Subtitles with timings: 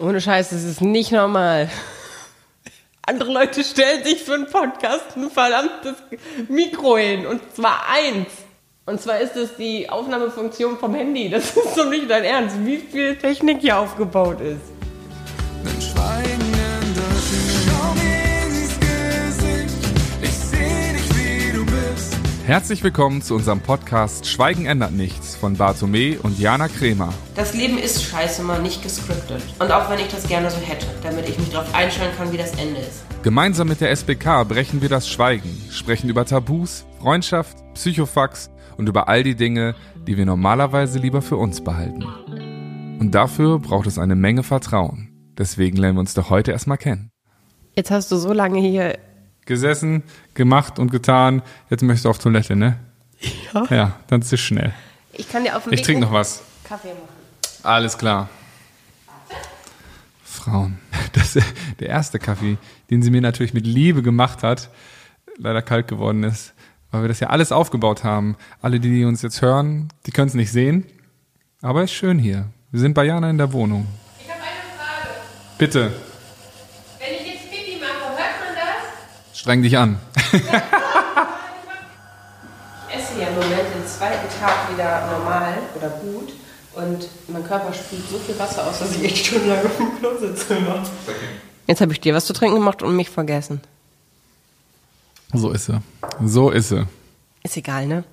[0.00, 1.68] Ohne Scheiß, das ist nicht normal.
[3.02, 5.94] Andere Leute stellen sich für einen Podcast ein verdammtes
[6.48, 7.26] Mikro hin.
[7.26, 8.28] Und zwar eins.
[8.86, 11.28] Und zwar ist es die Aufnahmefunktion vom Handy.
[11.30, 14.77] Das ist doch nicht dein Ernst, wie viel Technik hier aufgebaut ist.
[22.48, 27.12] Herzlich willkommen zu unserem Podcast Schweigen ändert nichts von Bartome und Jana Kremer.
[27.34, 29.42] Das Leben ist scheiße mal nicht gescriptet.
[29.58, 32.38] Und auch wenn ich das gerne so hätte, damit ich mich darauf einstellen kann, wie
[32.38, 33.04] das Ende ist.
[33.22, 39.08] Gemeinsam mit der SBK brechen wir das Schweigen, sprechen über Tabus, Freundschaft, Psychofax und über
[39.08, 39.74] all die Dinge,
[40.06, 42.02] die wir normalerweise lieber für uns behalten.
[42.98, 45.10] Und dafür braucht es eine Menge Vertrauen.
[45.36, 47.10] Deswegen lernen wir uns doch heute erstmal kennen.
[47.76, 48.98] Jetzt hast du so lange hier.
[49.48, 50.02] Gesessen,
[50.34, 51.42] gemacht und getan.
[51.70, 52.78] Jetzt möchtest du auf Toilette, ne?
[53.52, 53.64] Ja.
[53.70, 54.72] Ja, dann zisch schnell.
[55.12, 56.42] Ich kann dir auf dem Ich trinke noch was.
[56.64, 57.08] Kaffee machen.
[57.64, 58.28] Alles klar.
[60.22, 60.78] Frauen.
[61.12, 61.38] Das,
[61.80, 62.58] der erste Kaffee,
[62.90, 64.68] den sie mir natürlich mit Liebe gemacht hat,
[65.38, 66.52] leider kalt geworden ist,
[66.90, 68.36] weil wir das ja alles aufgebaut haben.
[68.60, 70.84] Alle, die uns jetzt hören, die können es nicht sehen,
[71.62, 72.50] aber ist schön hier.
[72.70, 73.86] Wir sind bei Jana in der Wohnung.
[74.22, 75.14] Ich habe eine Frage.
[75.56, 75.92] Bitte,
[77.00, 78.84] Wenn ich jetzt Pipi mache, hört man das?
[79.38, 79.98] Streng dich an.
[80.32, 80.42] Ich
[82.94, 86.32] esse ja im Moment den zweiten Tag wieder normal oder gut.
[86.74, 90.16] Und mein Körper spült so viel Wasser aus, dass ich echt stundenlang auf dem Klo
[90.18, 90.56] sitze.
[91.66, 93.60] Jetzt habe ich dir was zu trinken gemacht und mich vergessen.
[95.32, 95.80] So ist sie.
[96.24, 96.86] So ist sie.
[97.42, 98.04] Ist egal, ne?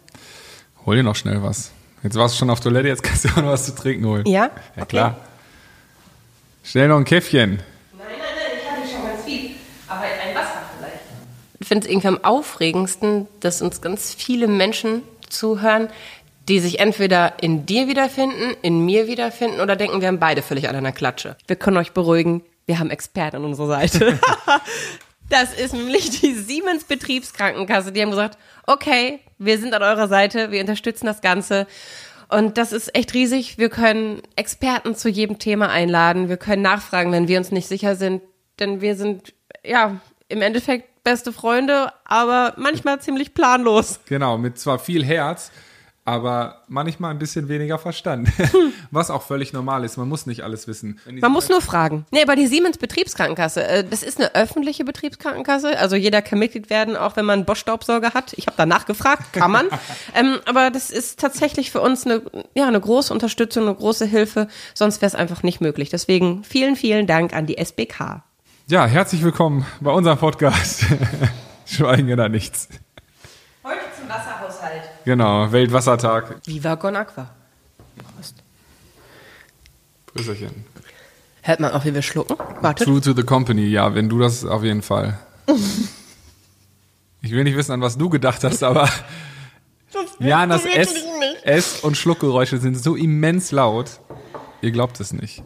[0.85, 1.71] Hol dir noch schnell was.
[2.03, 4.25] Jetzt warst du schon auf Toilette, jetzt kannst du auch noch was zu trinken holen.
[4.25, 4.45] Ja?
[4.45, 4.85] Ja, Okay.
[4.87, 5.17] klar.
[6.63, 7.61] Schnell noch ein Käffchen.
[7.97, 9.51] Nein, nein, nein, ich hatte schon ganz viel.
[9.87, 10.99] Aber ein Wasser vielleicht.
[11.53, 15.89] Ich finde es irgendwie am aufregendsten, dass uns ganz viele Menschen zuhören,
[16.47, 20.67] die sich entweder in dir wiederfinden, in mir wiederfinden oder denken, wir haben beide völlig
[20.67, 21.35] alle in der Klatsche.
[21.47, 24.19] Wir können euch beruhigen, wir haben Experten an unserer Seite.
[25.29, 27.91] das ist nämlich die Siemens Betriebskrankenkasse.
[27.91, 31.67] Die haben gesagt, okay, wir sind an eurer Seite, wir unterstützen das Ganze.
[32.29, 33.57] Und das ist echt riesig.
[33.57, 36.29] Wir können Experten zu jedem Thema einladen.
[36.29, 38.21] Wir können nachfragen, wenn wir uns nicht sicher sind.
[38.59, 44.01] Denn wir sind, ja, im Endeffekt beste Freunde, aber manchmal ziemlich planlos.
[44.07, 45.51] Genau, mit zwar viel Herz,
[46.07, 48.29] aber manchmal ein bisschen weniger Verstand.
[48.91, 49.97] Was auch völlig normal ist.
[49.97, 50.99] Man muss nicht alles wissen.
[51.09, 52.05] Man muss nur fragen.
[52.11, 55.79] Nee, aber die Siemens Betriebskrankenkasse, äh, das ist eine öffentliche Betriebskrankenkasse.
[55.79, 58.33] Also jeder kann Mitglied werden, auch wenn man einen Bosch-Staubsauger hat.
[58.33, 59.67] Ich habe danach gefragt, kann man.
[60.13, 62.21] ähm, aber das ist tatsächlich für uns eine,
[62.53, 64.47] ja, eine große Unterstützung, eine große Hilfe.
[64.75, 65.89] Sonst wäre es einfach nicht möglich.
[65.89, 68.21] Deswegen vielen, vielen Dank an die SBK.
[68.67, 70.85] Ja, herzlich willkommen bei unserem Podcast.
[71.67, 72.67] Schweigen oder nichts.
[73.63, 74.81] Heute zum Wasserhaushalt.
[75.05, 76.37] Genau, Weltwassertag.
[76.47, 77.29] Viva Con Aqua.
[80.15, 80.65] Grüßerchen.
[81.43, 82.37] Hört man auch, wie wir schlucken?
[82.61, 82.87] Wartet.
[82.87, 85.19] True to the company, ja, wenn du das auf jeden Fall.
[87.21, 88.87] Ich will nicht wissen, an was du gedacht hast, aber
[90.19, 90.93] Janas Ess,
[91.43, 93.99] Ess- und Schluckgeräusche sind so immens laut.
[94.61, 95.41] Ihr glaubt es nicht.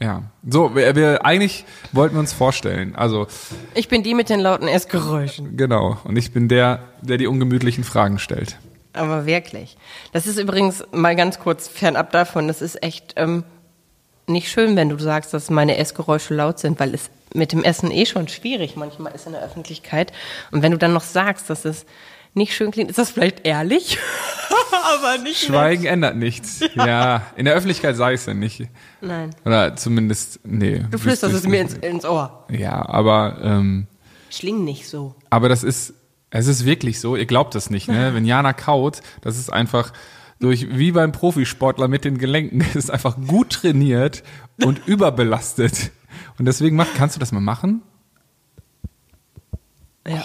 [0.00, 0.24] Ja.
[0.48, 2.94] So, wir, wir eigentlich wollten wir uns vorstellen.
[2.96, 3.26] Also,
[3.74, 5.56] Ich bin die mit den lauten Essgeräuschen.
[5.56, 5.98] genau.
[6.04, 8.56] Und ich bin der, der die ungemütlichen Fragen stellt.
[8.92, 9.76] Aber wirklich.
[10.12, 12.48] Das ist übrigens mal ganz kurz fernab davon.
[12.48, 13.44] Das ist echt ähm,
[14.26, 17.90] nicht schön, wenn du sagst, dass meine Essgeräusche laut sind, weil es mit dem Essen
[17.90, 20.12] eh schon schwierig manchmal ist in der Öffentlichkeit.
[20.50, 21.84] Und wenn du dann noch sagst, dass es
[22.36, 23.98] nicht schön klingt, ist das vielleicht ehrlich,
[24.94, 26.60] aber nicht Schweigen ändert nichts.
[26.74, 27.22] Ja.
[27.36, 28.60] in der Öffentlichkeit sage ich es ja nicht.
[28.60, 28.70] nett.
[29.00, 29.30] Nein.
[29.44, 30.84] Oder zumindest, nee.
[30.90, 32.46] Du flüsterst es mir ins, ins Ohr.
[32.50, 33.86] Ja, aber ähm,
[34.30, 35.14] Schling nicht so.
[35.30, 35.94] Aber das ist,
[36.30, 38.10] es ist wirklich so, ihr glaubt das nicht, ne?
[38.14, 39.92] Wenn Jana kaut, das ist einfach
[40.38, 44.22] durch, wie beim Profisportler mit den Gelenken, ist einfach gut trainiert
[44.62, 45.90] und überbelastet.
[46.38, 47.82] Und deswegen macht, kannst du das mal machen?
[50.06, 50.22] Ja.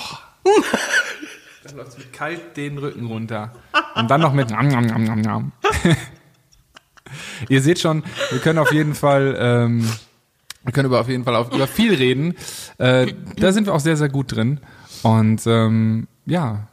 [1.71, 3.53] Dann läuft mit kalt den Rücken runter.
[3.95, 5.51] Und dann noch mit Nam, Nam, Nam, Nam, Nam.
[7.49, 9.89] Ihr seht schon, wir können auf jeden Fall, ähm,
[10.63, 12.35] wir können über, auf jeden Fall auf, über viel reden.
[12.77, 14.59] Äh, da sind wir auch sehr, sehr gut drin.
[15.01, 16.67] Und ähm, ja,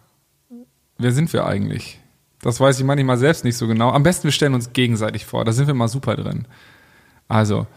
[0.98, 2.00] wer sind wir eigentlich?
[2.42, 3.90] Das weiß ich manchmal selbst nicht so genau.
[3.90, 5.44] Am besten wir stellen uns gegenseitig vor.
[5.44, 6.46] Da sind wir mal super drin.
[7.28, 7.68] Also,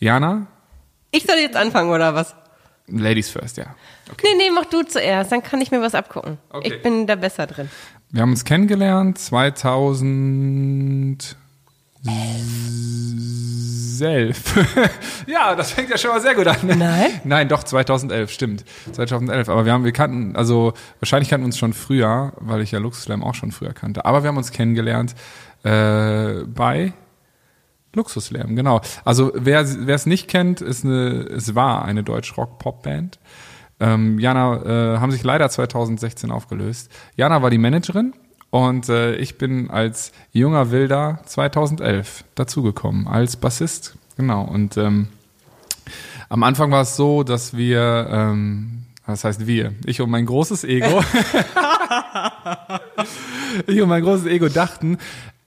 [0.00, 0.48] Jana,
[1.12, 2.34] Ich soll jetzt anfangen, oder was?
[2.88, 3.74] Ladies first, ja.
[4.22, 6.38] Nee, nee, mach du zuerst, dann kann ich mir was abgucken.
[6.50, 6.74] Okay.
[6.74, 7.70] Ich bin da besser drin.
[8.10, 11.36] Wir haben uns kennengelernt 2011.
[15.26, 16.56] ja, das fängt ja schon mal sehr gut an.
[16.62, 17.10] Nein?
[17.24, 18.64] Nein, doch 2011, stimmt.
[18.92, 22.72] 2011, aber wir haben wir kannten also wahrscheinlich kannten wir uns schon früher, weil ich
[22.72, 25.14] ja Luxus Slam auch schon früher kannte, aber wir haben uns kennengelernt
[25.62, 26.92] äh, bei
[27.94, 28.80] Luxuslärm, genau.
[29.04, 33.18] Also wer wer es nicht kennt, ist eine, es war eine Deutsch-Rock-Pop-Band.
[33.80, 36.90] Ähm, Jana äh, haben sich leider 2016 aufgelöst.
[37.16, 38.14] Jana war die Managerin
[38.50, 43.96] und äh, ich bin als junger Wilder 2011 dazugekommen als Bassist.
[44.16, 44.44] Genau.
[44.44, 45.08] Und ähm,
[46.28, 49.74] am Anfang war es so, dass wir, ähm, was heißt wir?
[49.84, 51.02] Ich und mein großes Ego.
[53.66, 54.98] ich und mein großes Ego dachten,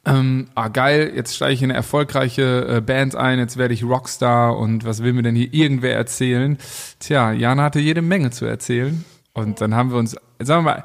[0.05, 3.83] ähm, ah geil, jetzt steige ich in eine erfolgreiche äh, Band ein, jetzt werde ich
[3.83, 6.57] Rockstar und was will mir denn hier irgendwer erzählen?
[6.99, 9.03] Tja, Jana hatte jede Menge zu erzählen
[9.33, 10.83] und dann haben wir uns, sagen wir mal,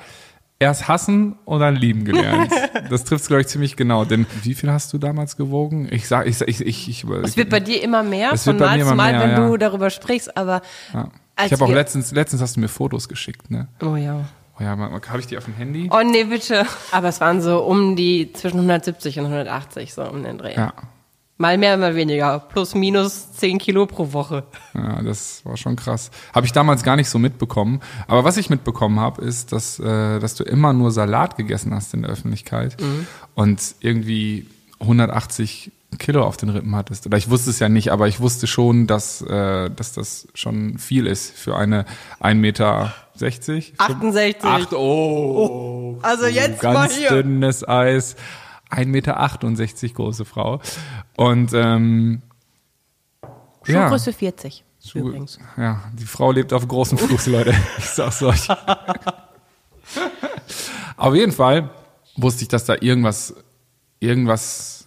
[0.59, 2.53] erst hassen und dann lieben gelernt.
[2.89, 4.05] Das trifft es, glaube ich, ziemlich genau.
[4.05, 5.87] Denn wie viel hast du damals gewogen?
[5.93, 8.57] Ich sag, ich, sag- ich, ich, ich, Es wird bei dir immer mehr, Es von
[8.57, 9.49] Mal zu Mal, mehr, wenn ja.
[9.49, 10.61] du darüber sprichst, aber
[10.93, 11.09] ja.
[11.47, 13.69] ich habe auch letztens, letztens hast du mir Fotos geschickt, ne?
[13.81, 14.25] Oh ja.
[14.61, 15.89] Oh ja, habe ich die auf dem Handy?
[15.91, 16.67] Oh nee, bitte.
[16.93, 20.55] Aber es waren so um die zwischen 170 und 180, so um den Dreh.
[20.55, 20.75] Ja.
[21.39, 22.39] Mal mehr, mal weniger.
[22.39, 24.45] Plus, minus 10 Kilo pro Woche.
[24.75, 26.11] Ja, das war schon krass.
[26.35, 27.81] Habe ich damals gar nicht so mitbekommen.
[28.07, 31.95] Aber was ich mitbekommen habe, ist, dass, äh, dass du immer nur Salat gegessen hast
[31.95, 32.77] in der Öffentlichkeit
[33.35, 34.47] und irgendwie
[34.81, 37.07] 180 Kilo auf den Rippen hattest.
[37.07, 40.79] Oder ich wusste es ja nicht, aber ich wusste schon, dass, äh, dass das schon
[40.79, 41.85] viel ist für eine
[42.21, 42.95] 1,60 Meter.
[43.19, 43.75] 68.
[44.45, 47.11] Acht, oh, Also jetzt mal ganz hier.
[47.11, 48.17] dünnes Eis.
[48.71, 50.61] 1,68 Meter große Frau.
[51.17, 52.23] Und ähm,
[53.67, 53.83] ja.
[53.83, 55.39] Schuhgröße 40 Schuhe- übrigens.
[55.57, 57.53] Ja, die Frau lebt auf großem Fuß, Leute.
[57.79, 58.49] Ich sag's euch.
[60.97, 61.71] auf jeden Fall
[62.17, 63.35] wusste ich, dass da irgendwas,
[63.99, 64.80] irgendwas,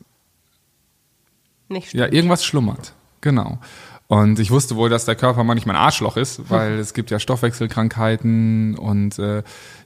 [1.74, 2.94] Nicht ja, irgendwas schlummert.
[3.22, 3.60] Genau.
[4.08, 7.20] Und ich wusste wohl, dass der Körper manchmal ein Arschloch ist, weil es gibt ja
[7.20, 9.44] Stoffwechselkrankheiten und äh,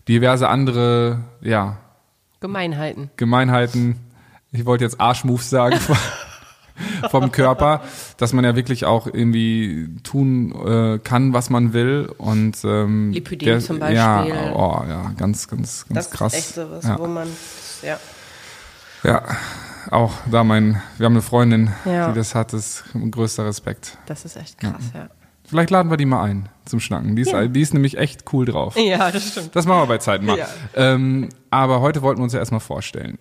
[0.08, 1.78] diverse andere, ja,
[2.40, 3.10] Gemeinheiten.
[3.18, 3.96] Gemeinheiten,
[4.52, 5.80] ich wollte jetzt Arschmoves sagen
[7.10, 7.82] vom Körper,
[8.18, 13.60] dass man ja wirklich auch irgendwie tun äh, kann, was man will und ähm, Lipödem
[13.60, 13.98] zum Beispiel.
[13.98, 16.34] Ja, oh, ja, ganz, ganz, ganz Das krass.
[16.34, 17.00] ist echt sowas, ja.
[17.00, 17.28] wo man,
[17.82, 18.00] ja.
[19.04, 19.24] Ja,
[19.92, 22.10] auch da mein, wir haben eine Freundin, Ja.
[22.10, 23.98] die das hat, ist größter Respekt.
[24.06, 25.10] Das ist echt krass, ja.
[25.46, 27.16] Vielleicht laden wir die mal ein zum Schnacken.
[27.16, 28.76] Die ist, die ist nämlich echt cool drauf.
[28.78, 29.56] Ja, das stimmt.
[29.56, 30.38] Das machen wir bei Zeit mal.
[30.38, 30.48] Ja.
[30.76, 33.18] Ähm, aber heute wollten wir uns ja erstmal vorstellen.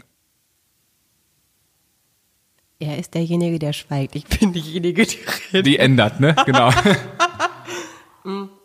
[2.81, 4.17] Er ist derjenige, der schweigt.
[4.17, 5.19] Ich bin diejenige, die
[5.53, 5.67] redet.
[5.67, 6.35] Die ändert, ne?
[6.47, 6.71] Genau.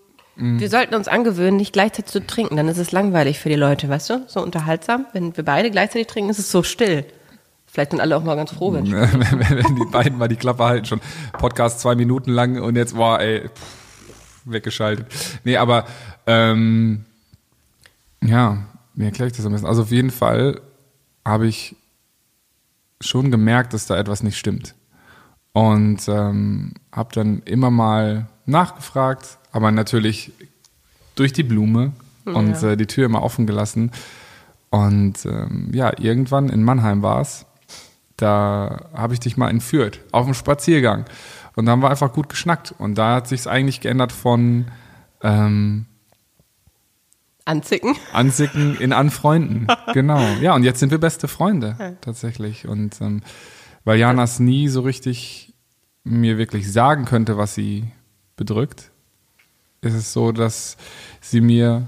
[0.42, 2.58] Wir sollten uns angewöhnen, nicht gleichzeitig zu trinken.
[2.58, 4.24] Dann ist es langweilig für die Leute, weißt du?
[4.28, 5.06] So unterhaltsam.
[5.14, 7.06] Wenn wir beide gleichzeitig trinken, ist es so still.
[7.68, 10.66] Vielleicht sind alle auch mal ganz froh, wenn wenn, wenn die beiden mal die Klappe
[10.66, 11.02] halten, schon
[11.34, 15.08] Podcast zwei Minuten lang und jetzt, boah, ey, pff, weggeschaltet.
[15.44, 15.86] Nee, aber,
[16.28, 17.06] ähm,
[18.24, 18.58] ja,
[18.94, 19.68] wie erkläre ich das am besten?
[19.68, 20.60] Also auf jeden Fall
[21.24, 21.76] habe ich
[23.00, 24.76] schon gemerkt, dass da etwas nicht stimmt.
[25.54, 30.32] Und ähm, habe dann immer mal nachgefragt, aber natürlich
[31.16, 31.92] durch die Blume
[32.26, 32.70] und Ja.
[32.72, 33.92] äh, die Tür immer offen gelassen.
[34.70, 37.46] Und ähm, ja, irgendwann in Mannheim war es,
[38.18, 41.06] da habe ich dich mal entführt, auf dem Spaziergang.
[41.56, 42.74] Und da haben wir einfach gut geschnackt.
[42.78, 44.66] Und da hat sich's eigentlich geändert von
[45.22, 45.86] ähm,
[47.44, 47.96] Anzicken.
[48.14, 49.68] Ansicken in Anfreunden.
[49.94, 50.22] Genau.
[50.40, 52.68] Ja, und jetzt sind wir beste Freunde tatsächlich.
[52.68, 53.22] Und ähm,
[53.84, 55.54] weil Janas nie so richtig
[56.04, 57.86] mir wirklich sagen könnte, was sie
[58.38, 58.91] bedrückt,
[59.82, 60.78] ist es so, dass
[61.22, 61.88] sie mir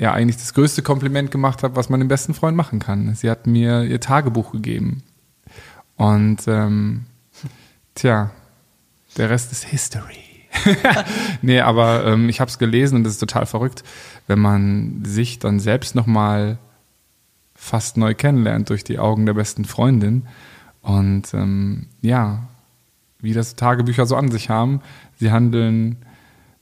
[0.00, 3.14] ja eigentlich das größte Kompliment gemacht hat, was man dem besten Freund machen kann.
[3.14, 5.02] Sie hat mir ihr Tagebuch gegeben.
[5.96, 7.04] Und ähm,
[7.94, 8.30] tja,
[9.16, 10.24] der Rest ist History.
[11.42, 13.84] nee, aber ähm, ich habe es gelesen und es ist total verrückt,
[14.26, 16.58] wenn man sich dann selbst nochmal
[17.54, 20.26] fast neu kennenlernt durch die Augen der besten Freundin.
[20.80, 22.48] Und ähm, ja,
[23.20, 24.80] wie das Tagebücher so an sich haben.
[25.18, 25.96] Sie handeln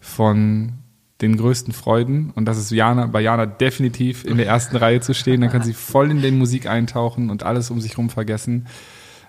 [0.06, 0.72] von
[1.20, 5.14] den größten Freuden und das ist Jana, bei Jana definitiv in der ersten Reihe zu
[5.14, 5.40] stehen.
[5.40, 8.66] Dann kann sie voll in den Musik eintauchen und alles um sich herum vergessen.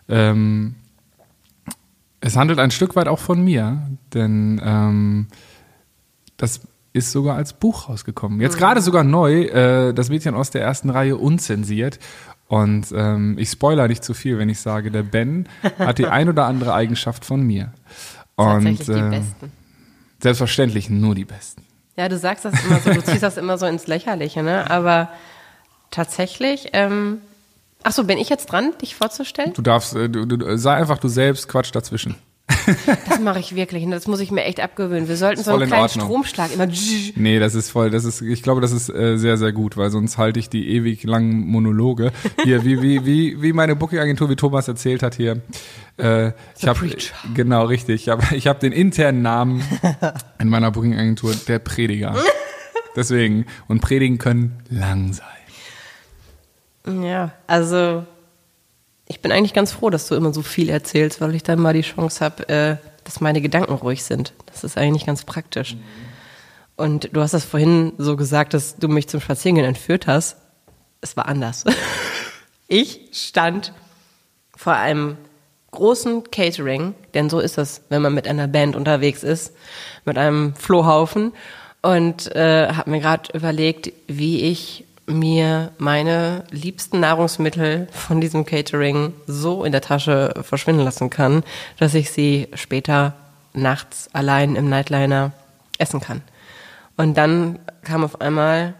[0.09, 0.75] Ähm,
[2.19, 5.27] es handelt ein Stück weit auch von mir, denn ähm,
[6.35, 8.41] das ist sogar als Buch rausgekommen.
[8.41, 11.99] Jetzt gerade sogar neu, äh, das Mädchen aus der ersten Reihe unzensiert.
[12.47, 15.47] Und ähm, ich spoiler nicht zu viel, wenn ich sage, der Ben
[15.79, 17.73] hat die ein oder andere Eigenschaft von mir.
[18.35, 19.51] Und Tatsächlich die äh, Besten.
[20.21, 21.65] Selbstverständlich nur die besten.
[21.95, 24.69] Ja, du sagst das immer so, du ziehst das immer so ins Lächerliche, ne?
[24.69, 25.09] Aber
[25.89, 27.21] tatsächlich, ähm,
[27.83, 29.53] ach so, bin ich jetzt dran, dich vorzustellen?
[29.53, 32.15] Du darfst, äh, du, du, sei einfach du selbst, Quatsch dazwischen.
[33.09, 35.07] Das mache ich wirklich und das muss ich mir echt abgewöhnen.
[35.07, 36.05] Wir sollten so einen in kleinen Ordnung.
[36.05, 36.67] Stromschlag immer.
[37.15, 39.89] Nee, das ist voll, das ist, ich glaube, das ist äh, sehr, sehr gut, weil
[39.89, 42.11] sonst halte ich die ewig langen Monologe.
[42.43, 45.41] Hier, wie, wie, wie, wie meine Booking-Agentur, wie Thomas erzählt hat hier.
[45.97, 46.89] Äh, ich habe
[47.33, 48.03] genau richtig.
[48.03, 49.63] Ich habe ich hab den internen Namen
[50.39, 52.15] in meiner Booking-Agentur, der Prediger.
[52.95, 53.45] Deswegen.
[53.67, 55.25] Und predigen können lang sein.
[57.03, 58.05] Ja, also
[59.07, 61.73] ich bin eigentlich ganz froh, dass du immer so viel erzählst, weil ich dann mal
[61.73, 64.33] die Chance habe, äh, dass meine Gedanken ruhig sind.
[64.47, 65.77] Das ist eigentlich ganz praktisch.
[66.75, 70.37] Und du hast das vorhin so gesagt, dass du mich zum Spazierengehen entführt hast.
[71.01, 71.65] Es war anders.
[72.69, 73.71] Ich stand
[74.53, 75.15] vor einem
[75.71, 79.53] großen Catering, denn so ist das, wenn man mit einer Band unterwegs ist,
[80.03, 81.31] mit einem Flohhaufen
[81.81, 89.13] und äh, habe mir gerade überlegt, wie ich mir meine liebsten Nahrungsmittel von diesem Catering
[89.25, 91.43] so in der Tasche verschwinden lassen kann,
[91.79, 93.13] dass ich sie später
[93.53, 95.31] nachts allein im Nightliner
[95.77, 96.21] essen kann.
[96.97, 98.73] Und dann kam auf einmal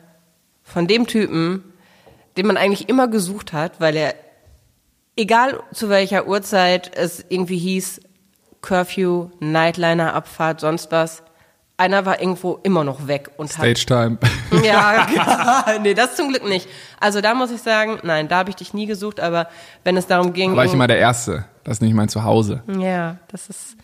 [0.64, 1.64] von dem Typen,
[2.36, 4.14] den man eigentlich immer gesucht hat, weil er,
[5.16, 8.02] egal zu welcher Uhrzeit es irgendwie hieß,
[8.62, 11.24] Curfew, Nightliner, Abfahrt, sonst was,
[11.78, 14.18] einer war irgendwo immer noch weg und hat Stage Time.
[14.66, 15.08] ja,
[15.82, 16.68] nee, das zum Glück nicht.
[17.00, 19.48] Also da muss ich sagen, nein, da habe ich dich nie gesucht, aber
[19.84, 21.46] wenn es darum ging, War ich immer der Erste.
[21.64, 22.64] Das ist nicht mein Zuhause.
[22.80, 23.78] ja, das ist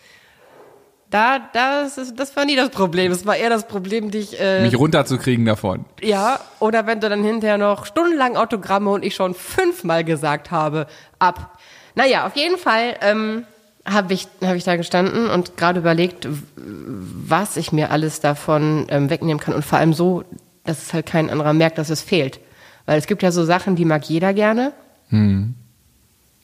[1.14, 3.12] da, das ist, das war nie das Problem.
[3.12, 5.84] Es war eher das Problem, dich, äh, Mich runterzukriegen davon.
[6.02, 10.88] ja, oder wenn du dann hinterher noch stundenlang Autogramme und ich schon fünfmal gesagt habe,
[11.20, 11.56] ab.
[11.94, 13.46] Naja, auf jeden Fall ähm,
[13.86, 16.26] habe ich, hab ich da gestanden und gerade überlegt,
[16.56, 19.54] was ich mir alles davon ähm, wegnehmen kann.
[19.54, 20.24] Und vor allem so,
[20.64, 22.40] dass es halt kein anderer merkt, dass es fehlt.
[22.86, 24.72] Weil es gibt ja so Sachen, die mag jeder gerne.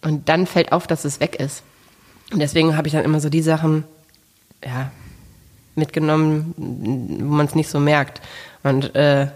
[0.02, 1.62] Und dann fällt auf, dass es weg ist.
[2.32, 3.84] Und deswegen habe ich dann immer so die Sachen,
[4.64, 4.90] ja,
[5.74, 8.20] mitgenommen, wo man es nicht so merkt.
[8.62, 9.28] Und äh,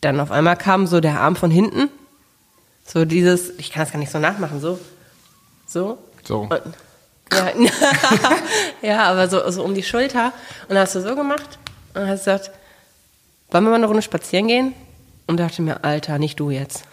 [0.00, 1.88] dann auf einmal kam so der Arm von hinten.
[2.84, 4.78] So dieses, ich kann das gar nicht so nachmachen, so.
[5.66, 5.98] So.
[6.24, 6.42] So.
[6.42, 6.62] Und,
[7.32, 7.52] ja,
[8.82, 10.32] ja, aber so, so um die Schulter.
[10.62, 11.58] Und dann hast du so gemacht
[11.94, 12.50] und hast gesagt,
[13.50, 14.74] wollen wir mal eine Runde spazieren gehen?
[15.26, 16.84] Und dachte mir, Alter, nicht du jetzt.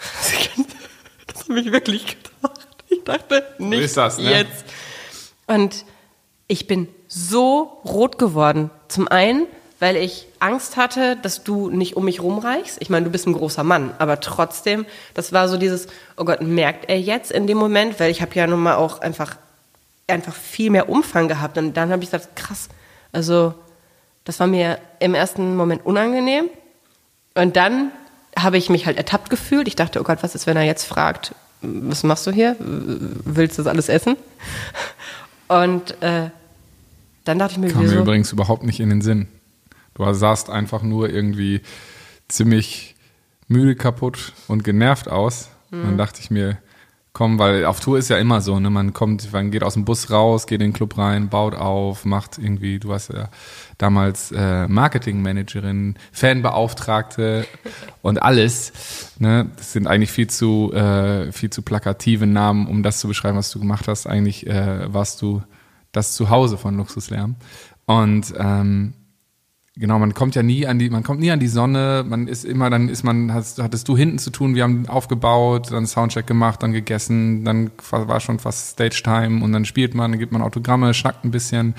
[1.27, 2.67] Das habe ich wirklich gedacht.
[2.89, 4.31] Ich dachte, nicht das, ne?
[4.31, 4.65] jetzt.
[5.47, 5.85] Und
[6.47, 8.71] ich bin so rot geworden.
[8.87, 9.45] Zum einen,
[9.79, 12.77] weil ich Angst hatte, dass du nicht um mich rumreichst.
[12.81, 16.41] Ich meine, du bist ein großer Mann, aber trotzdem, das war so dieses, oh Gott,
[16.41, 19.37] merkt er jetzt in dem Moment, weil ich habe ja nun mal auch einfach,
[20.07, 21.57] einfach viel mehr Umfang gehabt.
[21.57, 22.67] Und dann habe ich gesagt, krass,
[23.13, 23.53] also
[24.25, 26.49] das war mir im ersten Moment unangenehm.
[27.35, 27.91] Und dann
[28.37, 29.67] habe ich mich halt ertappt gefühlt.
[29.67, 32.55] Ich dachte, oh Gott, was ist, wenn er jetzt fragt, was machst du hier?
[32.59, 34.17] Willst du das alles essen?
[35.47, 36.29] Und äh,
[37.23, 39.27] dann dachte ich mir, Kam mir übrigens überhaupt nicht in den Sinn.
[39.99, 41.61] Du sahst einfach nur irgendwie
[42.27, 42.95] ziemlich
[43.47, 45.49] müde, kaputt und genervt aus.
[45.71, 45.83] Und Mhm.
[45.83, 46.57] dann dachte ich mir,
[47.13, 48.69] komm, weil auf Tour ist ja immer so, ne?
[48.69, 52.05] Man kommt, man geht aus dem Bus raus, geht in den Club rein, baut auf,
[52.05, 53.29] macht irgendwie, du warst ja
[53.77, 57.45] damals äh, Marketingmanagerin, Fanbeauftragte
[58.01, 58.71] und alles.
[59.19, 59.49] Ne?
[59.57, 63.51] Das sind eigentlich viel zu, äh, viel zu plakative Namen, um das zu beschreiben, was
[63.51, 64.07] du gemacht hast.
[64.07, 65.43] Eigentlich äh, warst du
[65.91, 67.35] das Zuhause von Luxuslärm.
[67.85, 68.93] Und ähm,
[69.79, 72.43] Genau, man kommt ja nie an die, man kommt nie an die Sonne, man ist
[72.43, 76.27] immer, dann ist man, hast, hattest du hinten zu tun, wir haben aufgebaut, dann Soundcheck
[76.27, 80.33] gemacht, dann gegessen, dann war schon fast Stage Time und dann spielt man, dann gibt
[80.33, 81.75] man Autogramme, schnackt ein bisschen.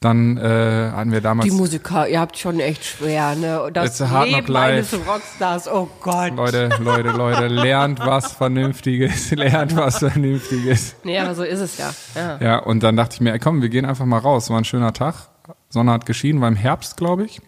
[0.00, 3.70] Dann äh, hatten wir damals Die Musiker, ihr habt schon echt schwer, ne?
[3.72, 6.34] Das Leben eines Rockstars, oh Gott.
[6.34, 10.96] Leute, Leute, Leute, lernt was Vernünftiges, lernt was Vernünftiges.
[11.04, 11.92] Nee, aber so ist es ja.
[12.14, 12.38] ja.
[12.40, 14.48] Ja, und dann dachte ich mir, komm, wir gehen einfach mal raus.
[14.48, 15.33] War ein schöner Tag.
[15.74, 17.42] Sonne hat geschienen, war im Herbst, glaube ich.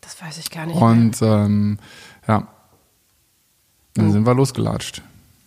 [0.00, 0.76] Das weiß ich gar nicht.
[0.76, 1.78] Und ähm,
[2.28, 2.46] ja,
[3.94, 5.02] dann sind wir losgelatscht.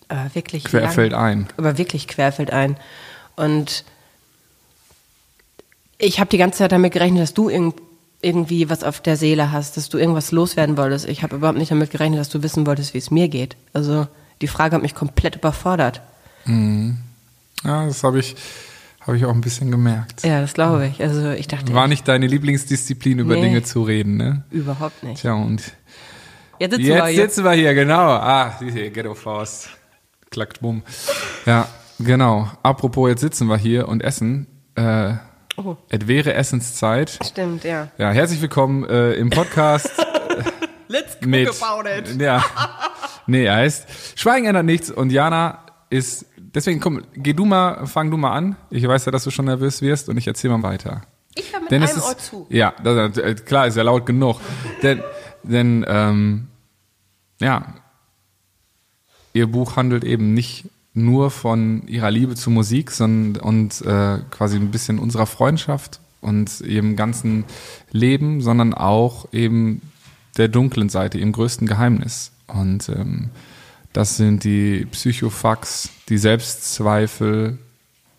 [0.10, 1.48] Aber wirklich Querfeld lang, ein.
[1.58, 2.78] Aber wirklich querfeld ein.
[3.36, 3.86] Und
[5.98, 7.76] ich habe die ganze Zeit damit gerechnet, dass du irgend,
[8.22, 11.08] irgendwie was auf der Seele hast, dass du irgendwas loswerden wolltest.
[11.08, 13.56] Ich habe überhaupt nicht damit gerechnet, dass du wissen wolltest, wie es mir geht.
[13.74, 14.08] Also
[14.42, 16.02] die Frage hat mich komplett überfordert.
[16.46, 18.36] Ja, das habe ich,
[19.06, 20.24] habe ich auch ein bisschen gemerkt.
[20.24, 21.02] Ja, das glaube ich.
[21.02, 23.42] Also ich dachte War nicht deine Lieblingsdisziplin, über Nee.
[23.42, 24.44] Dinge zu reden, ne?
[24.52, 25.22] überhaupt nicht.
[25.22, 25.62] Tja, und
[26.60, 27.22] Jetzt sitzen wir jetzt hier.
[27.24, 28.10] sitzen wir hier, genau.
[28.12, 29.70] Ah, diese Ghetto-Faust.
[30.32, 30.84] Klackt bumm.
[31.46, 31.68] Ja,
[32.00, 32.50] genau.
[32.64, 34.48] Apropos, jetzt sitzen wir hier und essen.
[34.76, 35.14] Äh,
[35.58, 35.78] Oh.
[35.88, 37.18] Es wäre Essenszeit.
[37.26, 37.88] Stimmt, ja.
[37.98, 39.90] Ja, herzlich willkommen äh, im Podcast
[40.90, 41.50] Let's mit.
[42.20, 42.44] Ja.
[43.28, 43.88] Nee, er heißt
[44.20, 45.60] Schweigen ändert nichts und Jana
[45.90, 48.56] ist deswegen komm, geh du mal, fang du mal an.
[48.72, 51.02] Ich weiß ja, dass du schon nervös wirst und ich erzähl mal weiter.
[51.36, 52.48] Ich höre mit Denn einem ist, Ohr zu.
[52.50, 54.40] Ja, das, äh, klar, ist ja laut genug.
[54.82, 55.02] denn,
[55.44, 56.48] denn ähm,
[57.40, 57.76] ja,
[59.34, 64.56] ihr Buch handelt eben nicht nur von ihrer Liebe zur Musik, sondern und äh, quasi
[64.56, 67.44] ein bisschen unserer Freundschaft und ihrem ganzen
[67.92, 69.82] Leben, sondern auch eben
[70.38, 72.32] der dunklen Seite, ihrem größten Geheimnis.
[72.48, 73.30] Und ähm,
[73.96, 77.58] das sind die Psychofax, die Selbstzweifel,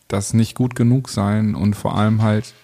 [0.08, 2.54] das nicht gut genug sein und vor allem halt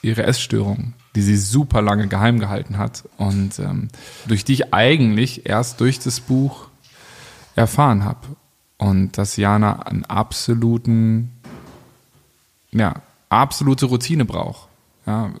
[0.00, 3.88] ihre Essstörung, die sie super lange geheim gehalten hat und ähm,
[4.28, 6.68] durch die ich eigentlich erst durch das Buch
[7.56, 8.20] erfahren habe.
[8.78, 11.32] Und dass Jana einen absoluten,
[12.70, 14.68] ja, absolute Routine braucht.
[15.04, 15.32] Ja,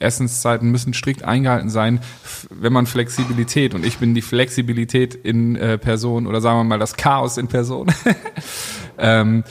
[0.00, 2.00] Essenszeiten müssen strikt eingehalten sein,
[2.50, 6.78] wenn man Flexibilität, und ich bin die Flexibilität in äh, Person, oder sagen wir mal
[6.78, 7.92] das Chaos in Person.
[8.98, 9.44] ähm,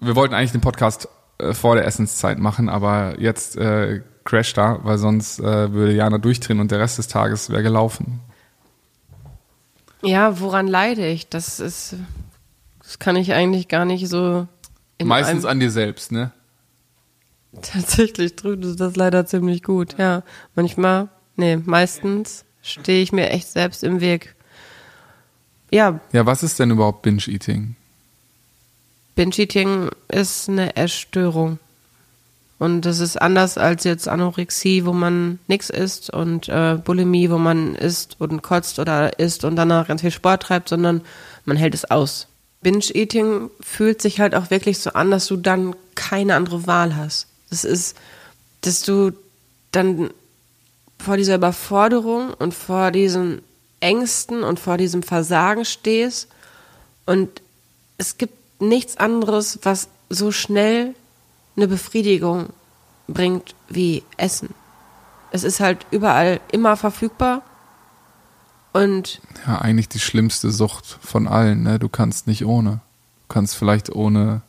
[0.00, 4.78] wir wollten eigentlich den Podcast äh, vor der Essenszeit machen, aber jetzt äh, crasht da,
[4.82, 8.20] weil sonst äh, würde Jana durchdrehen und der Rest des Tages wäre gelaufen.
[10.02, 11.28] Ja, woran leide ich?
[11.28, 11.96] Das ist,
[12.82, 14.46] das kann ich eigentlich gar nicht so.
[14.98, 16.32] In Meistens an dir selbst, ne?
[17.62, 19.96] Tatsächlich trifft es das leider ziemlich gut.
[19.98, 20.22] Ja,
[20.54, 24.34] manchmal, nee, meistens stehe ich mir echt selbst im Weg.
[25.70, 27.76] Ja, Ja, was ist denn überhaupt Binge-Eating?
[29.16, 31.58] Binge-Eating ist eine Essstörung.
[32.58, 37.38] Und das ist anders als jetzt Anorexie, wo man nichts isst und äh, Bulimie, wo
[37.38, 41.02] man isst und kotzt oder isst und danach ganz viel Sport treibt, sondern
[41.44, 42.26] man hält es aus.
[42.62, 47.28] Binge-Eating fühlt sich halt auch wirklich so an, dass du dann keine andere Wahl hast.
[47.50, 47.96] Das ist,
[48.60, 49.12] dass du
[49.72, 50.10] dann
[50.98, 53.42] vor dieser Überforderung und vor diesen
[53.80, 56.28] Ängsten und vor diesem Versagen stehst
[57.06, 57.42] und
[57.96, 60.94] es gibt nichts anderes, was so schnell
[61.56, 62.50] eine Befriedigung
[63.06, 64.54] bringt wie Essen.
[65.30, 67.42] Es ist halt überall immer verfügbar
[68.72, 71.78] und Ja, eigentlich die schlimmste Sucht von allen, ne?
[71.78, 72.80] Du kannst nicht ohne.
[73.28, 74.42] Du kannst vielleicht ohne,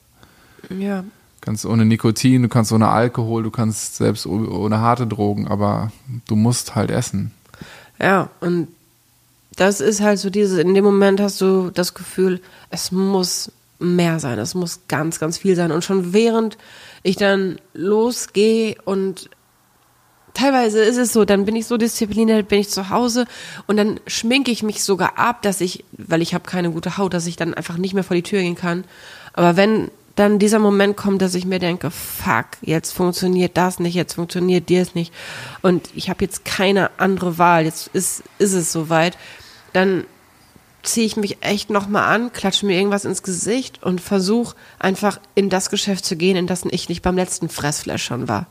[0.69, 1.03] ja,
[1.41, 5.91] kannst ohne Nikotin, du kannst ohne Alkohol, du kannst selbst oh- ohne harte Drogen, aber
[6.27, 7.31] du musst halt essen.
[7.99, 8.67] ja und
[9.55, 14.19] das ist halt so dieses, in dem Moment hast du das Gefühl, es muss mehr
[14.19, 16.57] sein, es muss ganz, ganz viel sein und schon während
[17.03, 19.29] ich dann losgehe und
[20.33, 23.25] teilweise ist es so, dann bin ich so diszipliniert, bin ich zu Hause
[23.67, 27.13] und dann schminke ich mich sogar ab, dass ich, weil ich habe keine gute Haut,
[27.13, 28.83] dass ich dann einfach nicht mehr vor die Tür gehen kann.
[29.33, 33.93] Aber wenn dann dieser Moment kommt, dass ich mir denke, fuck, jetzt funktioniert das nicht,
[33.93, 35.13] jetzt funktioniert dies nicht
[35.61, 39.17] und ich habe jetzt keine andere Wahl, jetzt ist, ist es soweit,
[39.71, 40.03] dann
[40.83, 45.49] ziehe ich mich echt nochmal an, klatsche mir irgendwas ins Gesicht und versuche einfach in
[45.49, 48.47] das Geschäft zu gehen, in das ich nicht beim letzten Fressflash schon war.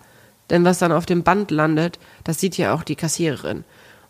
[0.49, 3.65] Denn was dann auf dem Band landet, das sieht ja auch die Kassiererin.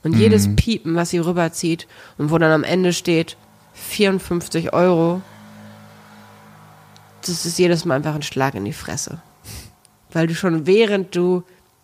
[0.05, 3.37] Und jedes Piepen, was sie rüberzieht und wo dann am Ende steht
[3.75, 5.23] 54 Euro,
[7.23, 9.21] das ist jedes Mal einfach ein Schlag in die Fresse.
[10.11, 11.43] Weil du schon während du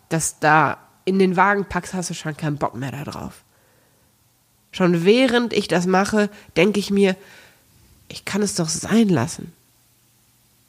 [0.09, 3.43] das da in den Wagen packst, hast du schon keinen Bock mehr da drauf.
[4.73, 7.17] Schon während ich das mache, denke ich mir,
[8.09, 9.53] ich kann es doch sein lassen.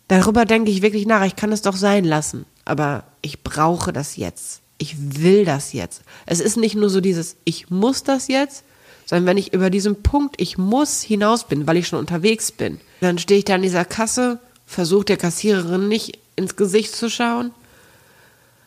[0.07, 2.45] Darüber denke ich wirklich nach, ich kann es doch sein lassen.
[2.65, 4.61] Aber ich brauche das jetzt.
[4.77, 6.03] Ich will das jetzt.
[6.25, 8.63] Es ist nicht nur so dieses, ich muss das jetzt,
[9.05, 12.79] sondern wenn ich über diesen Punkt, ich muss hinaus bin, weil ich schon unterwegs bin,
[13.01, 17.51] dann stehe ich da an dieser Kasse, versuche der Kassiererin nicht ins Gesicht zu schauen,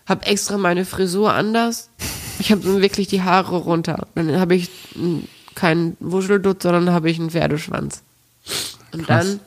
[0.06, 1.90] habe extra meine Frisur anders.
[2.38, 4.06] Ich habe wirklich die Haare runter.
[4.14, 4.70] Dann habe ich
[5.54, 8.02] keinen Wuscheldutt, sondern habe ich einen Pferdeschwanz.
[8.92, 9.26] Und Krass.
[9.26, 9.40] dann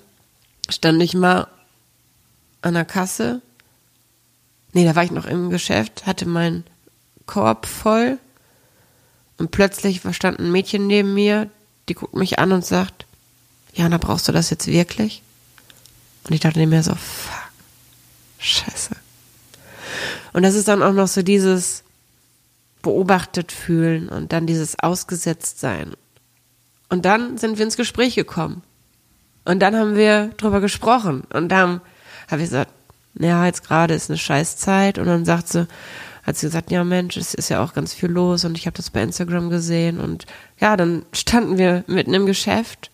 [0.70, 1.48] stand ich mal
[2.62, 3.42] an der Kasse.
[4.74, 6.64] Nee, da war ich noch im Geschäft, hatte meinen
[7.26, 8.20] Korb voll.
[9.38, 11.50] Und plötzlich stand ein Mädchen neben mir,
[11.90, 13.06] die guckt mich an und sagt,
[13.74, 15.24] Jana, brauchst du das jetzt wirklich?
[16.24, 17.52] Und ich dachte mir so, fuck,
[18.40, 18.96] scheiße.
[20.34, 21.84] Und das ist dann auch noch so dieses
[22.82, 25.94] beobachtet fühlen und dann dieses ausgesetzt sein.
[26.90, 28.64] Und dann sind wir ins Gespräch gekommen.
[29.46, 31.24] Und dann haben wir drüber gesprochen.
[31.34, 31.82] Und dann
[32.30, 32.72] habe ich gesagt,
[33.20, 34.98] ja, jetzt gerade ist eine Scheißzeit.
[34.98, 35.68] Und dann sagt sie,
[36.24, 38.78] hat sie gesagt, ja Mensch, es ist ja auch ganz viel los und ich habe
[38.78, 40.00] das bei Instagram gesehen.
[40.00, 40.26] Und
[40.60, 42.92] ja, dann standen wir mitten im Geschäft,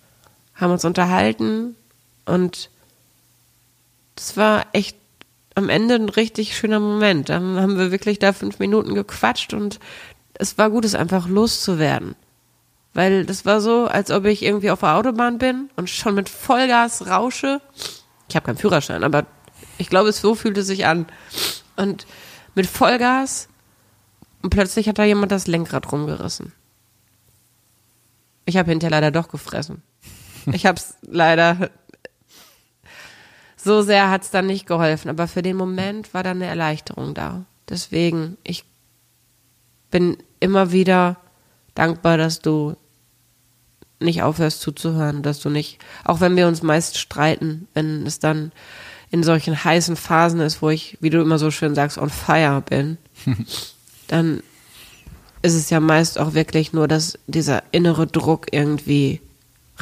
[0.55, 1.75] haben uns unterhalten
[2.25, 2.69] und
[4.17, 4.97] das war echt
[5.55, 7.29] am Ende ein richtig schöner Moment.
[7.29, 9.79] Dann haben wir wirklich da fünf Minuten gequatscht und
[10.33, 12.15] es war gut, es einfach loszuwerden.
[12.93, 16.29] Weil das war so, als ob ich irgendwie auf der Autobahn bin und schon mit
[16.29, 17.61] Vollgas rausche
[18.27, 19.25] Ich habe keinen Führerschein, aber
[19.77, 21.05] ich glaube, es so fühlt es sich an.
[21.75, 22.05] Und
[22.55, 23.49] mit Vollgas
[24.41, 26.53] und plötzlich hat da jemand das Lenkrad rumgerissen.
[28.45, 29.83] Ich habe hinterher leider doch gefressen.
[30.53, 31.69] Ich habe es leider
[33.67, 37.13] so sehr hat es dann nicht geholfen, aber für den Moment war dann eine Erleichterung
[37.13, 37.45] da.
[37.69, 38.63] Deswegen, ich
[39.91, 41.17] bin immer wieder
[41.75, 42.75] dankbar, dass du
[43.99, 48.51] nicht aufhörst zuzuhören, dass du nicht, auch wenn wir uns meist streiten, wenn es dann
[49.09, 52.61] in solchen heißen Phasen ist, wo ich, wie du immer so schön sagst, on fire
[52.61, 52.97] bin,
[54.07, 54.41] dann
[55.41, 59.21] ist es ja meist auch wirklich nur, dass dieser innere Druck irgendwie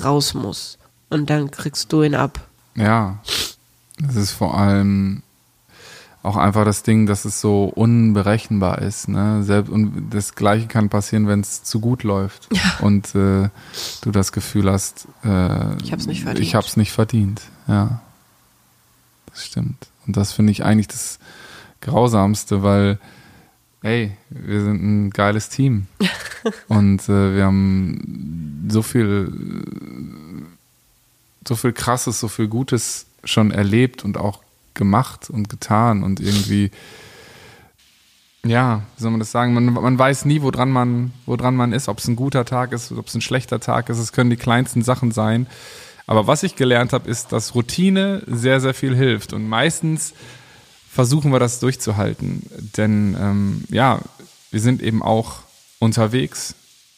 [0.04, 0.78] raus muss.
[1.10, 2.48] Und dann kriegst du ihn ab.
[2.76, 3.20] Ja,
[4.00, 5.22] das ist vor allem
[6.24, 9.08] auch einfach das Ding, dass es so unberechenbar ist.
[9.10, 9.44] Ne?
[9.44, 12.80] Selbst, und das Gleiche kann passieren, wenn es zu gut läuft Ja.
[12.82, 13.50] und äh,
[14.02, 16.46] du das Gefühl hast, äh, Ich hab's nicht verdient.
[16.48, 17.42] Ich hab's nicht verdient.
[17.68, 18.02] Ja,
[19.28, 19.86] das stimmt.
[20.08, 21.20] Und das finde ich eigentlich das
[21.82, 22.98] Grausamste, weil,
[23.84, 25.86] ey, wir sind ein geiles Team
[26.68, 29.32] und äh, wir haben so viel,
[31.48, 34.42] so viel Krasses, so viel Gutes schon erlebt und auch
[34.74, 36.72] gemacht und getan und irgendwie,
[38.46, 39.54] ja, wie soll man das sagen?
[39.54, 42.92] Man, man weiß nie, woran man, woran man ist, ob es ein guter Tag ist,
[42.92, 43.98] ob es ein schlechter Tag ist.
[43.98, 45.48] Es können die kleinsten Sachen sein.
[46.08, 49.34] Aber was ich gelernt habe, ist, dass Routine sehr, sehr viel hilft.
[49.34, 50.14] Und meistens
[50.92, 52.44] versuchen wir das durchzuhalten.
[52.78, 54.00] Denn ähm, ja,
[54.52, 55.40] wir sind eben auch
[55.80, 56.56] unterwegs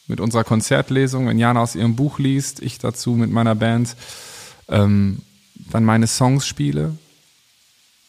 [0.08, 1.28] mit unserer Konzertlesung.
[1.28, 3.96] Wenn Jana aus ihrem Buch liest, ich dazu mit meiner Band,
[4.68, 5.22] ähm,
[5.72, 6.98] dann meine Songs spiele.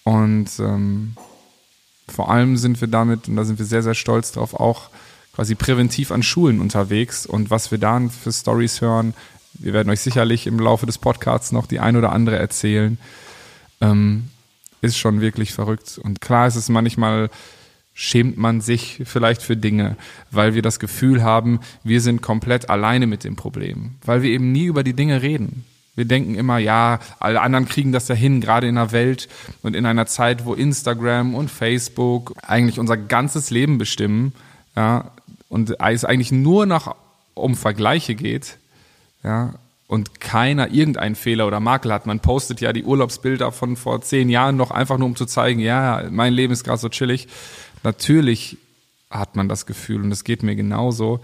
[0.04, 1.14] Und ähm,
[2.08, 4.88] vor allem sind wir damit, und da sind wir sehr, sehr stolz drauf, auch
[5.34, 7.26] quasi präventiv an Schulen unterwegs.
[7.26, 9.14] Und was wir dann für Stories hören,
[9.54, 12.98] wir werden euch sicherlich im Laufe des Podcasts noch die ein oder andere erzählen,
[13.80, 14.28] ähm,
[14.80, 15.98] ist schon wirklich verrückt.
[16.02, 17.30] Und klar ist es manchmal,
[17.94, 19.96] schämt man sich vielleicht für Dinge,
[20.30, 24.52] weil wir das Gefühl haben, wir sind komplett alleine mit dem Problem, weil wir eben
[24.52, 25.64] nie über die Dinge reden.
[25.98, 29.28] Wir denken immer, ja, alle anderen kriegen das ja hin, gerade in einer Welt
[29.64, 34.32] und in einer Zeit, wo Instagram und Facebook eigentlich unser ganzes Leben bestimmen,
[34.76, 35.11] ja,
[35.48, 36.94] und es eigentlich nur noch
[37.34, 38.58] um Vergleiche geht,
[39.24, 39.54] ja,
[39.88, 42.06] und keiner irgendeinen Fehler oder Makel hat.
[42.06, 45.58] Man postet ja die Urlaubsbilder von vor zehn Jahren noch einfach nur, um zu zeigen,
[45.58, 47.26] ja, mein Leben ist gerade so chillig.
[47.82, 48.56] Natürlich
[49.11, 51.18] hat man das Gefühl, und es geht mir genauso,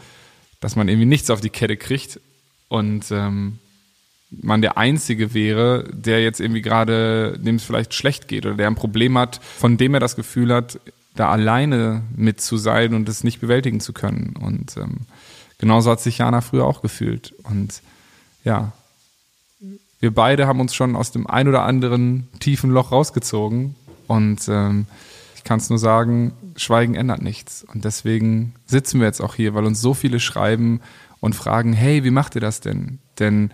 [0.59, 2.19] dass man irgendwie nichts auf die Kette kriegt
[2.67, 3.61] und ähm,
[4.31, 8.67] man der Einzige wäre, der jetzt irgendwie gerade, dem es vielleicht schlecht geht oder der
[8.67, 10.81] ein Problem hat, von dem er das Gefühl hat,
[11.15, 14.35] da alleine mit zu sein und es nicht bewältigen zu können.
[14.37, 15.03] Und ähm,
[15.59, 17.35] genauso hat sich Jana früher auch gefühlt.
[17.45, 17.83] Und
[18.43, 18.73] ja,
[20.01, 23.77] wir beide haben uns schon aus dem ein oder anderen tiefen Loch rausgezogen.
[24.07, 24.87] Und ähm,
[25.37, 27.65] ich kann es nur sagen, Schweigen ändert nichts.
[27.65, 30.81] Und deswegen sitzen wir jetzt auch hier, weil uns so viele schreiben
[31.21, 32.99] und fragen, hey, wie macht ihr das denn?
[33.19, 33.51] Denn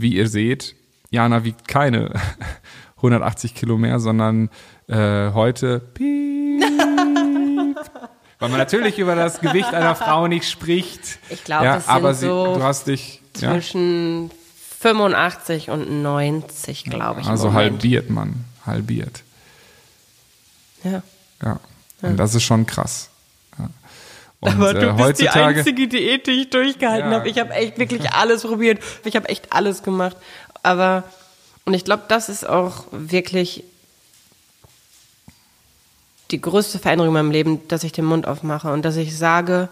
[0.00, 0.74] wie ihr seht,
[1.10, 2.12] Jana wiegt keine
[2.96, 4.50] 180 Kilo mehr, sondern
[4.88, 6.62] äh, heute piep,
[8.38, 11.18] weil man natürlich über das Gewicht einer Frau nicht spricht.
[11.28, 14.30] Ich glaube, ja, das sind aber sie, so du hast dich ja, Zwischen
[14.80, 17.26] 85 und 90, glaube ich.
[17.26, 19.22] also halbiert man, halbiert.
[20.82, 21.02] Ja.
[21.42, 21.60] Ja.
[22.02, 23.09] Und das ist schon krass.
[24.40, 27.18] Und, Aber du äh, bist die einzige Diät, die ich durchgehalten Ja.
[27.18, 27.28] habe.
[27.28, 28.82] Ich habe echt wirklich alles probiert.
[29.04, 30.16] Ich habe echt alles gemacht.
[30.62, 31.04] Aber,
[31.66, 33.64] und ich glaube, das ist auch wirklich
[36.30, 39.68] die größte Veränderung in meinem Leben, dass ich den Mund aufmache und dass ich sage,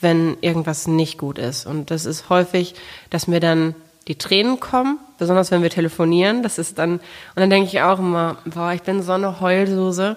[0.00, 1.66] wenn irgendwas nicht gut ist.
[1.66, 2.74] Und das ist häufig,
[3.10, 3.74] dass mir dann
[4.08, 6.42] die Tränen kommen, besonders wenn wir telefonieren.
[6.42, 7.00] Das ist dann, und
[7.36, 10.16] dann denke ich auch immer, boah, ich bin so eine Heulsuse.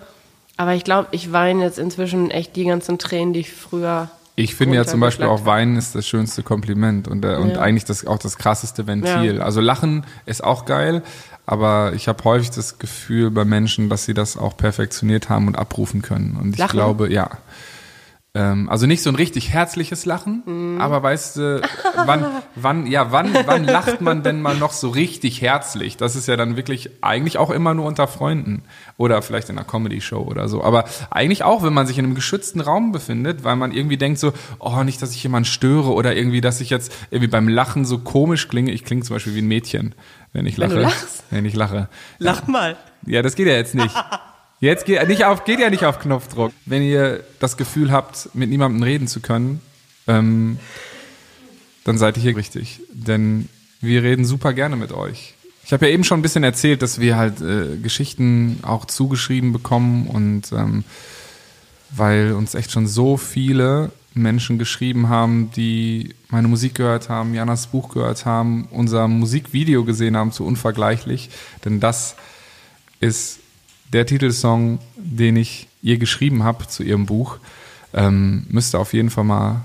[0.58, 4.10] Aber ich glaube, ich weine jetzt inzwischen echt die ganzen Tränen, die ich früher.
[4.36, 5.46] Ich finde ja zum Beispiel auch.
[5.46, 7.62] Weinen ist das schönste Kompliment und, äh, und Ja.
[7.62, 9.36] eigentlich das, auch das krasseste Ventil.
[9.38, 9.44] Ja.
[9.44, 11.04] Also Lachen ist auch geil,
[11.46, 15.58] aber ich habe häufig das Gefühl bei Menschen, dass sie das auch perfektioniert haben und
[15.58, 16.38] abrufen können.
[16.42, 16.72] Und ich Lachen?
[16.78, 17.30] glaube, ja.
[18.36, 20.82] Ähm, also nicht so ein richtig herzliches Lachen, Mhm.
[20.82, 21.62] aber weißt du,
[22.08, 25.98] wann, wann, ja, wann, wann lacht man denn mal noch so richtig herzlich?
[25.98, 28.64] Das ist ja dann wirklich eigentlich auch immer nur unter Freunden
[28.98, 30.64] oder vielleicht in einer Comedy-Show oder so.
[30.64, 34.18] Aber eigentlich auch, wenn man sich in einem geschützten Raum befindet, weil man irgendwie denkt
[34.18, 37.86] so, oh, nicht, dass ich jemanden störe oder irgendwie, dass ich jetzt irgendwie beim Lachen
[37.86, 38.72] so komisch klinge.
[38.72, 39.94] Ich klinge zum Beispiel wie ein Mädchen,
[40.32, 40.80] wenn ich Wenn lache.
[40.80, 41.24] du lachst?
[41.30, 41.88] Wenn ich lache.
[42.18, 42.78] Lach mal.
[43.06, 43.94] Ja, das geht ja jetzt nicht.
[44.64, 46.54] Jetzt geht, nicht auf, geht ja nicht auf Knopfdruck.
[46.66, 49.60] Wenn ihr das Gefühl habt, mit niemandem reden zu können,
[50.08, 50.58] ähm,
[51.84, 52.80] dann seid ihr hier richtig.
[52.94, 53.50] Denn
[53.82, 55.34] wir reden super gerne mit euch.
[55.66, 59.52] ich habe ja eben schon ein bisschen erzählt, dass wir halt äh, Geschichten auch zugeschrieben
[59.52, 60.86] bekommen und ähm,
[61.90, 67.68] weil uns echt schon so viele Menschen geschrieben haben, die meine Musik gehört haben, Janas
[67.68, 71.32] Buch gehört haben, unser Musikvideo gesehen haben zu Unvergleichlich.
[71.66, 72.16] Denn das
[73.02, 73.43] ist
[73.94, 77.38] der Titelsong, den ich ihr geschrieben habe zu ihrem Buch.
[77.94, 79.62] Ähm, müsst ihr auf jeden Fall mal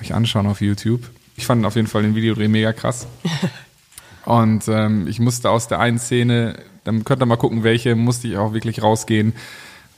[0.00, 1.02] euch anschauen auf YouTube.
[1.36, 3.06] Ich fand auf jeden Fall den Videodreh mega krass.
[4.24, 8.26] Und ähm, ich musste aus der einen Szene, dann könnt ihr mal gucken, welche, musste
[8.26, 9.34] ich auch wirklich rausgehen,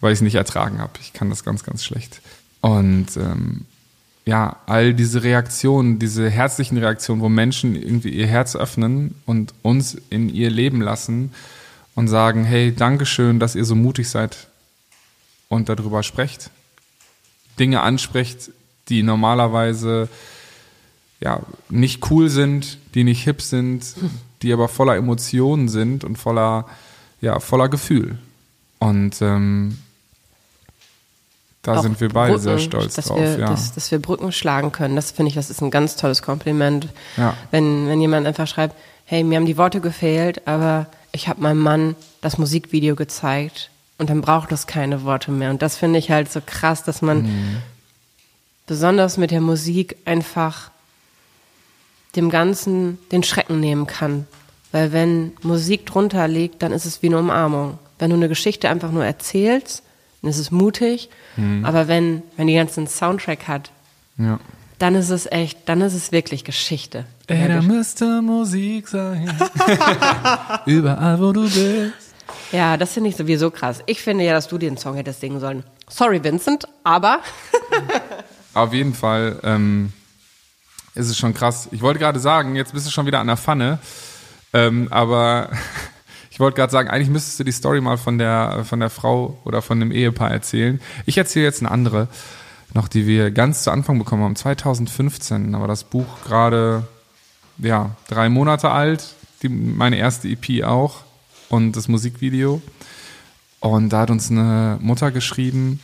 [0.00, 0.92] weil ich es nicht ertragen habe.
[1.00, 2.20] Ich kann das ganz, ganz schlecht.
[2.60, 3.64] Und ähm,
[4.26, 9.96] ja, all diese Reaktionen, diese herzlichen Reaktionen, wo Menschen irgendwie ihr Herz öffnen und uns
[10.10, 11.30] in ihr Leben lassen
[11.98, 14.46] und sagen, hey, Dankeschön, dass ihr so mutig seid
[15.48, 16.50] und darüber sprecht.
[17.58, 18.52] Dinge ansprecht,
[18.88, 20.08] die normalerweise
[21.18, 23.96] ja, nicht cool sind, die nicht hip sind,
[24.42, 26.66] die aber voller Emotionen sind und voller,
[27.20, 28.16] ja, voller Gefühl.
[28.78, 29.78] Und ähm,
[31.62, 33.18] da Auch sind wir beide Brücken, sehr stolz dass drauf.
[33.18, 33.48] Wir, ja.
[33.48, 34.94] dass, dass wir Brücken schlagen können.
[34.94, 36.86] Das finde ich, das ist ein ganz tolles Kompliment.
[37.16, 37.36] Ja.
[37.50, 40.86] Wenn, wenn jemand einfach schreibt, hey, mir haben die Worte gefehlt, aber
[41.18, 45.50] ich habe meinem Mann das Musikvideo gezeigt und dann braucht es keine Worte mehr.
[45.50, 47.56] Und das finde ich halt so krass, dass man Mhm.
[48.66, 50.70] besonders mit der Musik einfach
[52.14, 54.26] dem Ganzen den Schrecken nehmen kann.
[54.70, 57.78] Weil wenn Musik drunter liegt, dann ist es wie eine Umarmung.
[57.98, 59.82] Wenn du eine Geschichte einfach nur erzählst,
[60.22, 61.08] dann ist es mutig.
[61.36, 61.64] Mhm.
[61.64, 63.72] Aber wenn, wenn die ganzen Soundtrack hat,
[64.18, 64.38] ja.
[64.78, 67.06] dann ist es echt, dann ist es wirklich Geschichte.
[67.28, 69.30] Ey, da müsste Musik sein.
[70.66, 72.14] Überall, wo du bist.
[72.52, 73.82] Ja, das finde ich sowieso krass.
[73.86, 75.62] Ich finde ja, dass du den Song hättest singen sollen.
[75.88, 77.20] Sorry, Vincent, aber
[78.54, 79.92] Auf jeden Fall ähm,
[80.94, 81.68] ist es schon krass.
[81.70, 83.78] Ich wollte gerade sagen, jetzt bist du schon wieder an der Pfanne.
[84.52, 85.50] Ähm, aber
[86.30, 89.38] ich wollte gerade sagen, eigentlich müsstest du die Story mal von der, von der Frau
[89.44, 90.80] oder von dem Ehepaar erzählen.
[91.06, 92.08] Ich erzähle jetzt eine andere,
[92.74, 95.54] noch die wir ganz zu Anfang bekommen haben, 2015.
[95.54, 96.84] Aber das Buch gerade,
[97.58, 99.14] ja, drei Monate alt.
[99.42, 101.02] Die, meine erste EP auch.
[101.48, 102.60] Und das Musikvideo.
[103.60, 105.80] Und da hat uns eine Mutter geschrieben,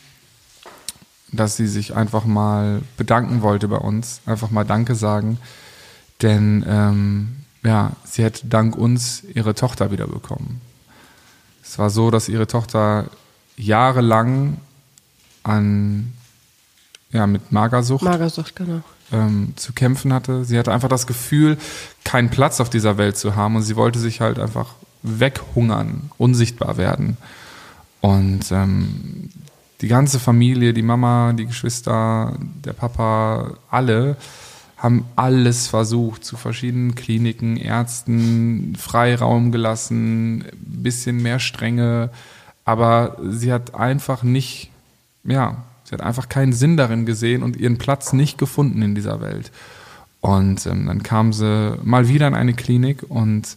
[1.32, 5.38] dass sie sich einfach mal bedanken wollte bei uns, einfach mal Danke sagen,
[6.22, 10.60] denn ähm, ja, sie hätte dank uns ihre Tochter wiederbekommen.
[11.62, 13.10] Es war so, dass ihre Tochter
[13.56, 14.58] jahrelang
[15.42, 16.12] an
[17.14, 18.82] ja mit Magersucht Magersucht, genau.
[19.12, 20.44] ähm, zu kämpfen hatte.
[20.44, 21.56] Sie hatte einfach das Gefühl,
[22.04, 26.76] keinen Platz auf dieser Welt zu haben und sie wollte sich halt einfach weghungern, unsichtbar
[26.76, 27.16] werden.
[28.00, 29.30] Und ähm,
[29.80, 34.16] die ganze Familie, die Mama, die Geschwister, der Papa, alle
[34.76, 42.10] haben alles versucht, zu verschiedenen Kliniken, Ärzten, Freiraum gelassen, bisschen mehr Strenge,
[42.66, 44.70] aber sie hat einfach nicht,
[45.22, 49.20] ja, sie hat einfach keinen Sinn darin gesehen und ihren Platz nicht gefunden in dieser
[49.20, 49.50] Welt.
[50.20, 53.56] Und ähm, dann kam sie mal wieder in eine Klinik und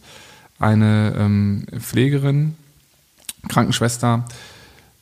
[0.58, 2.56] eine ähm, Pflegerin,
[3.48, 4.24] Krankenschwester,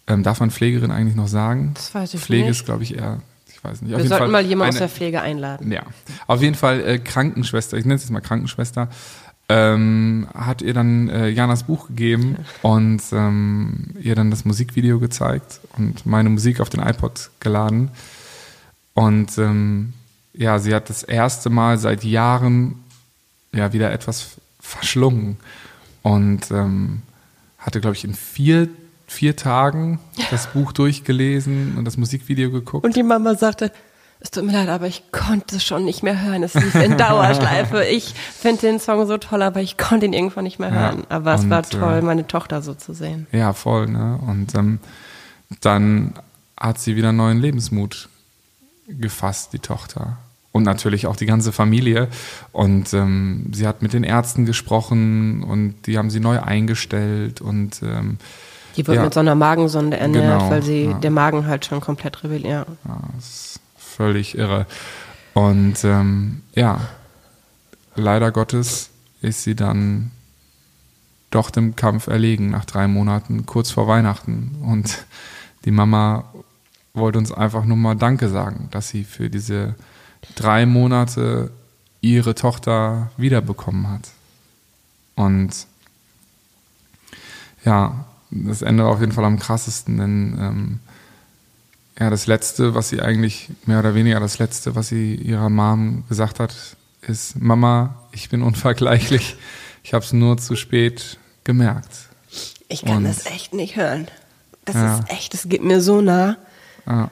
[0.07, 1.73] ähm, darf man Pflegerin eigentlich noch sagen?
[1.75, 2.61] Das weiß ich Pflege nicht.
[2.61, 3.97] ist, glaube ich, eher, ich weiß nicht.
[3.97, 5.73] Wir sollten mal jemanden aus der Pflege einladen.
[5.73, 5.83] ja,
[6.29, 8.89] auf jeden Fall äh, Krankenschwester, ich nenne es jetzt mal Krankenschwester,
[9.49, 15.61] ähm, hat ihr dann äh, Janas Buch gegeben und ähm, ihr dann das Musikvideo gezeigt
[15.77, 17.91] und meine Musik auf den iPod geladen.
[18.95, 19.93] Und ähm,
[20.33, 22.83] ja, sie hat das erste Mal seit Jahren
[23.53, 25.37] ja wieder etwas verschlungen
[26.03, 27.03] und ähm,
[27.59, 28.69] hatte, glaube ich, in vier,
[29.07, 32.85] vier Tagen das Buch durchgelesen und das Musikvideo geguckt.
[32.85, 33.71] Und die Mama sagte,
[34.27, 36.43] es tut mir leid, aber ich konnte es schon nicht mehr hören.
[36.43, 37.85] Es lief in Dauerschleife.
[37.91, 41.05] Ich finde den Song so toll, aber ich konnte ihn irgendwann nicht mehr Ja, hören.
[41.09, 43.27] Aber es war äh, toll, meine Tochter so zu sehen.
[43.33, 44.19] Ja, voll, ne?
[44.27, 44.81] Und ähm,
[45.61, 46.15] dann
[46.59, 48.09] hat sie wieder neuen Lebensmut
[48.89, 50.19] gefasst, die Tochter.
[50.53, 52.09] Und natürlich auch die ganze Familie.
[52.53, 57.83] Und ähm, sie hat mit den Ärzten gesprochen und die haben sie neu eingestellt und
[57.83, 58.19] ähm,
[58.77, 59.05] Die wird ja.
[59.05, 60.95] mit so einer Magensonde ernährt, Genau, weil sie ja.
[60.95, 62.67] der Magen halt schon komplett rebelliert.
[62.89, 63.56] ja, ist
[63.97, 64.67] völlig irre.
[65.35, 66.81] Und ähm, ja,
[67.95, 68.91] leider Gottes
[69.23, 70.11] ist sie dann
[71.31, 74.57] doch dem Kampf erlegen nach drei Monaten, kurz vor Weihnachten.
[74.63, 75.05] Und
[75.65, 76.25] die Mama
[76.95, 79.75] wollte uns einfach nur mal Danke sagen, dass sie für diese
[80.35, 81.51] drei Monate
[82.01, 84.09] ihre Tochter wiederbekommen hat.
[85.15, 85.67] Und
[87.65, 90.81] ja, das Ende war auf jeden Fall am krassesten, denn ähm,
[91.99, 96.05] ja, das Letzte, was sie eigentlich, mehr oder weniger das Letzte, was sie ihrer Mom
[96.09, 96.55] gesagt hat,
[97.03, 99.37] ist, Mama, ich bin unvergleichlich.
[99.83, 101.95] Ich habe es nur zu spät gemerkt.
[102.69, 104.09] Ich kann Und- das echt nicht hören.
[104.65, 104.99] Das Ja.
[104.99, 106.37] ist echt, das geht mir so nah.
[106.87, 107.11] Ja.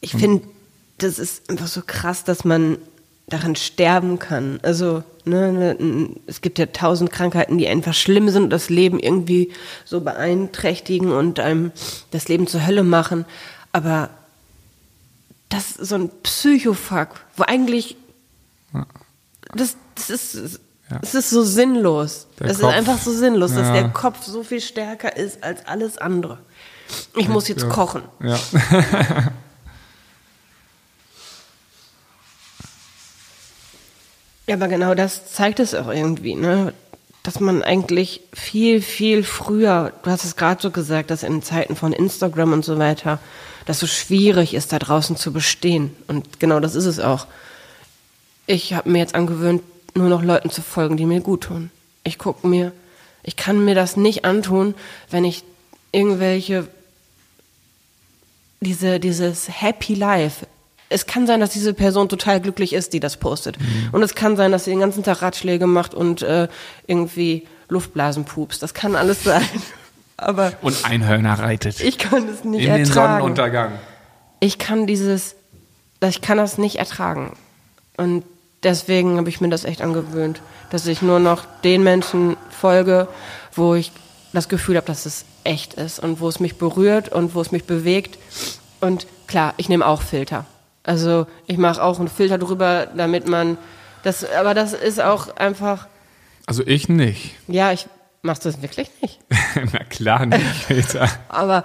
[0.00, 0.42] Ich finde,
[0.98, 2.78] das ist einfach so krass, dass man
[3.28, 4.58] daran sterben kann.
[4.62, 8.98] Also, ne, ne, es gibt ja tausend Krankheiten, die einfach schlimm sind und das Leben
[8.98, 9.52] irgendwie
[9.84, 11.70] so beeinträchtigen und einem
[12.10, 13.26] das Leben zur Hölle machen.
[13.72, 14.10] Aber
[15.48, 17.96] das ist so ein Psychofuck, wo eigentlich
[19.54, 20.98] das, das ist Ja.
[21.02, 22.26] es ist so sinnlos.
[22.40, 22.72] Der Es ist Kopf.
[22.74, 23.72] einfach so sinnlos, dass Ja.
[23.74, 26.38] der Kopf so viel stärker ist als alles andere.
[27.16, 27.68] Ich muss jetzt Ja.
[27.68, 28.02] kochen.
[28.20, 28.38] Ja.
[34.46, 36.72] Ja, aber genau das zeigt es auch irgendwie, ne?
[37.22, 41.76] Dass man eigentlich viel, viel früher, du hast es gerade so gesagt, dass in Zeiten
[41.76, 43.18] von Instagram und so weiter,
[43.66, 45.94] dass so schwierig ist, da draußen zu bestehen.
[46.06, 47.26] Und genau das ist es auch.
[48.46, 49.62] Ich habe mir jetzt angewöhnt,
[49.94, 51.70] nur noch Leuten zu folgen, die mir gut tun.
[52.04, 52.72] Ich gucke mir,
[53.22, 54.74] ich kann mir das nicht antun,
[55.10, 55.44] wenn ich
[55.92, 56.66] irgendwelche
[58.60, 60.46] diese, dieses Happy Life.
[60.92, 63.56] Es kann sein, dass diese Person total glücklich ist, die das postet.
[63.92, 66.48] Und es kann sein, dass sie den ganzen Tag Ratschläge macht und äh,
[66.86, 68.62] irgendwie Luftblasen pupst.
[68.62, 69.44] Das kann alles sein.
[70.16, 71.80] Aber Und Einhörner reitet.
[71.80, 73.12] ich kann es nicht In den ertragen.
[73.20, 73.72] Sonnenuntergang.
[74.40, 75.36] Ich kann dieses,
[76.06, 77.36] ich kann das nicht ertragen.
[77.96, 78.24] Und
[78.62, 83.08] deswegen habe ich mir das echt angewöhnt, dass ich nur noch den Menschen folge,
[83.54, 83.92] wo ich
[84.32, 87.52] das Gefühl habe, dass es echt ist und wo es mich berührt und wo es
[87.52, 88.18] mich bewegt.
[88.80, 90.46] Und klar, ich nehme auch Filter.
[90.90, 93.58] Also ich mache auch einen Filter drüber, damit man
[94.02, 95.86] das, aber das ist auch einfach,
[96.46, 97.36] Also ich nicht.
[97.46, 97.86] ja, ich
[98.22, 99.20] machst das wirklich nicht.
[99.72, 101.08] Na klar nicht, Peter.
[101.28, 101.62] Aber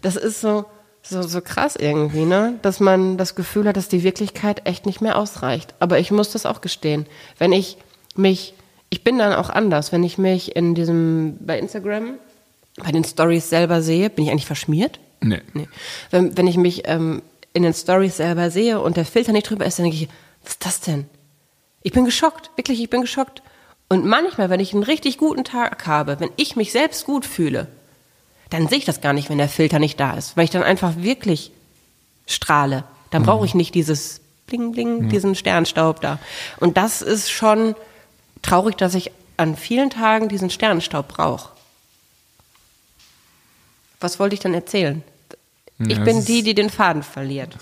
[0.00, 0.64] das ist so,
[1.02, 2.54] so, so krass irgendwie, ne?
[2.62, 5.74] Dass man das Gefühl hat, dass die Wirklichkeit echt nicht mehr ausreicht.
[5.78, 7.04] Aber ich muss das auch gestehen.
[7.38, 7.76] Wenn ich
[8.16, 8.54] mich,
[8.88, 12.14] ich bin dann auch anders, wenn ich mich in diesem, bei Instagram,
[12.82, 14.98] bei den Stories selber sehe, bin ich eigentlich verschmiert?
[15.20, 15.42] Nee.
[15.52, 15.68] Nee.
[16.10, 17.20] Wenn, wenn ich mich ähm,
[17.52, 20.08] in den Stories selber sehe und der Filter nicht drüber ist, dann denke ich,
[20.42, 21.06] was ist das denn?
[21.82, 23.42] Ich bin geschockt, wirklich, ich bin geschockt.
[23.88, 27.68] Und manchmal, wenn ich einen richtig guten Tag habe, wenn ich mich selbst gut fühle,
[28.50, 30.62] dann sehe ich das gar nicht, wenn der Filter nicht da ist, weil ich dann
[30.62, 31.52] einfach wirklich
[32.26, 32.84] strahle.
[33.10, 36.18] Dann brauche ich nicht dieses Bling Bling, diesen Sternstaub da.
[36.60, 37.74] Und das ist schon
[38.42, 41.50] traurig, dass ich an vielen Tagen diesen Sternstaub brauche.
[44.00, 45.02] Was wollte ich dann erzählen?
[45.78, 47.56] Ich Ja, bin die, die den Faden verliert.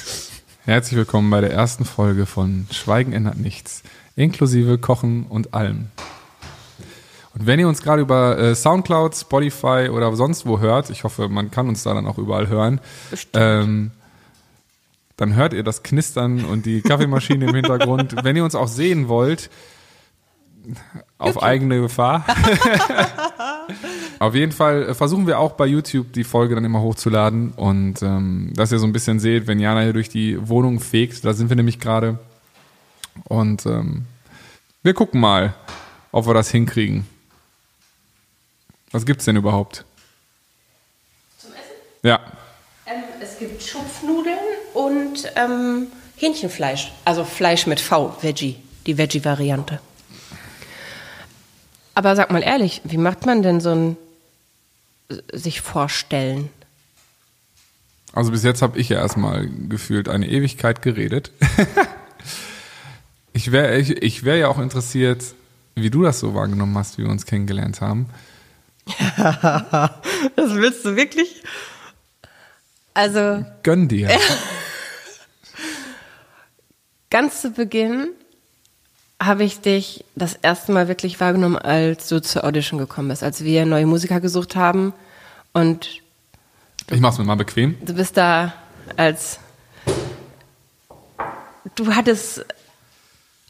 [0.64, 3.82] Herzlich willkommen bei der ersten Folge von Schweigen ändert nichts,
[4.16, 5.88] inklusive Kochen und allem.
[7.34, 11.28] Und wenn ihr uns gerade über äh, Soundcloud, Spotify oder sonst wo hört, ich hoffe,
[11.28, 12.80] man kann uns da dann auch überall hören,
[13.32, 13.90] ähm,
[15.16, 18.14] dann hört ihr das Knistern und die Kaffeemaschine im Hintergrund.
[18.24, 19.50] Wenn ihr uns auch sehen wollt,
[21.18, 22.24] auf eigene Gefahr.
[24.20, 28.02] Auf jeden Fall äh, versuchen wir auch bei YouTube die Folge dann immer hochzuladen und
[28.02, 31.32] ähm, dass ihr so ein bisschen seht, wenn Jana hier durch die Wohnung fegt, da
[31.32, 32.18] sind wir nämlich gerade.
[33.24, 34.04] Und ähm,
[34.82, 35.54] wir gucken mal,
[36.12, 37.06] ob wir das hinkriegen.
[38.90, 39.86] Was gibt's denn überhaupt?
[41.38, 41.62] Zum Essen?
[42.02, 42.20] Ja,
[42.84, 44.36] Ähm, es gibt Schupfnudeln
[44.74, 46.92] und ähm, Hähnchenfleisch.
[47.06, 48.56] Also Fleisch mit V, Veggie,
[48.86, 49.80] die Veggie-Variante.
[51.94, 53.96] Aber sag mal ehrlich, wie macht man denn so ein
[55.32, 56.48] sich vorstellen?
[58.12, 61.30] also bis jetzt habe ich ja erstmal gefühlt eine Ewigkeit geredet.
[63.32, 65.22] ich wäre ich, ich wär ja auch interessiert,
[65.74, 68.08] wie du das so wahrgenommen hast, wie wir uns kennengelernt haben.
[70.36, 71.42] Das willst du wirklich?
[72.94, 74.10] Also Gönn dir.
[77.10, 78.10] ganz zu Beginn
[79.20, 83.44] habe ich dich das erste Mal wirklich wahrgenommen, als du zur Audition gekommen bist, als
[83.44, 84.94] wir neue Musiker gesucht haben
[85.52, 86.00] und
[86.90, 87.76] Ich mach's mir mal bequem.
[87.84, 88.54] Du bist da
[88.96, 89.38] als.
[91.74, 92.44] Du hattest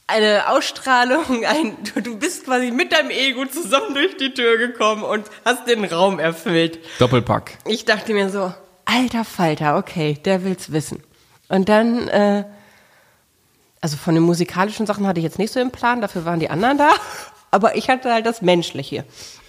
[0.08, 5.24] eine Ausstrahlung, ein, du, bist quasi mit deinem Ego zusammen durch die Tür gekommen und
[5.44, 6.80] hast den Raum erfüllt.
[6.98, 7.58] Doppelpack.
[7.64, 8.52] Ich dachte mir so,
[8.84, 11.02] alter Falter, okay, der will's wissen.
[11.48, 12.44] Und dann, äh,
[13.80, 16.50] also von den musikalischen Sachen hatte ich jetzt nicht so im Plan, dafür waren die
[16.50, 16.90] anderen da.
[17.50, 19.04] Aber ich hatte halt das Menschliche.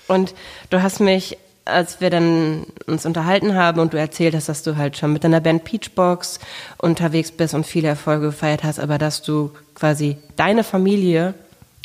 [0.08, 0.34] Und
[0.70, 4.76] du hast mich, als wir dann uns unterhalten haben und du erzählt hast, dass du
[4.78, 6.40] halt schon mit deiner Band Peachbox
[6.80, 11.36] unterwegs bist und viele Erfolge gefeiert hast, aber dass du quasi deine Familie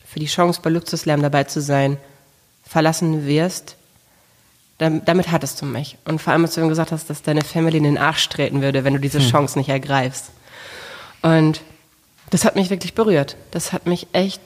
[0.06, 1.98] für die Chance bei Luxus Slam dabei zu sein
[2.66, 3.76] verlassen wirst,
[4.78, 5.96] Dam- damit hattest du mich.
[6.04, 8.60] Und vor allem, als du dann gesagt hast, dass deine Family in den Arsch treten
[8.62, 10.30] würde, wenn du diese Chance nicht ergreifst.
[11.22, 11.60] Und
[12.30, 13.36] das hat mich wirklich berührt.
[13.50, 14.40] Das hat mich echt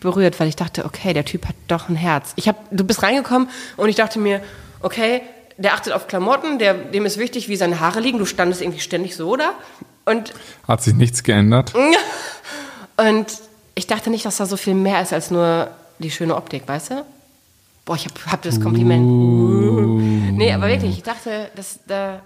[0.00, 2.32] berührt, weil ich dachte, okay, der Typ hat doch ein Herz.
[2.36, 4.42] Ich hab, du bist reingekommen und ich dachte mir,
[4.80, 5.22] okay,
[5.56, 8.18] der achtet auf Klamotten, der, dem ist wichtig, wie seine Haare liegen.
[8.18, 9.52] Du standest irgendwie ständig so da.
[10.04, 10.32] Und,
[10.66, 11.72] Hat sich nichts geändert.
[12.96, 13.26] und
[13.74, 16.90] ich dachte nicht, dass da so viel mehr ist als nur die schöne Optik, weißt
[16.90, 17.04] du?
[17.84, 20.36] Boah, ich hab, hab das Kompliment.
[20.36, 22.20] Nee, aber wirklich, ich dachte, dass, da,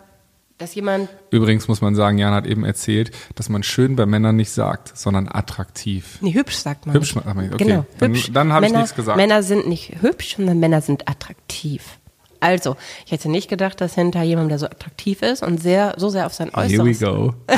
[0.59, 4.37] dass jemand Übrigens muss man sagen, Jan hat eben erzählt, dass man schön bei Männern
[4.37, 6.19] nicht sagt, sondern attraktiv.
[6.23, 6.95] Nee, hübsch sagt man.
[6.95, 7.65] Hübsch sagt man nicht, okay.
[7.65, 8.31] Genau, Dann- hübsch.
[8.33, 9.17] dann habe ich Männer- nichts gesagt.
[9.17, 11.99] Männer sind nicht hübsch, sondern Männer sind attraktiv.
[12.41, 12.77] Also,
[13.07, 16.27] ich hätte nicht gedacht, dass hinter jemandem, der so attraktiv ist und sehr, so sehr
[16.27, 17.35] auf sein Here we Äußeres, go.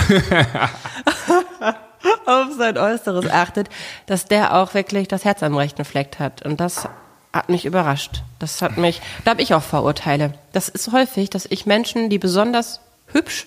[2.27, 3.69] auf sein Äußeres achtet,
[4.07, 6.45] dass der auch wirklich das Herz am rechten Fleck hat.
[6.45, 6.89] Und das
[7.33, 8.23] hat mich überrascht.
[8.39, 10.35] Das hat mich, da habe ich auch Vorurteile.
[10.53, 12.81] Das ist häufig, dass ich Menschen, die besonders
[13.13, 13.47] hübsch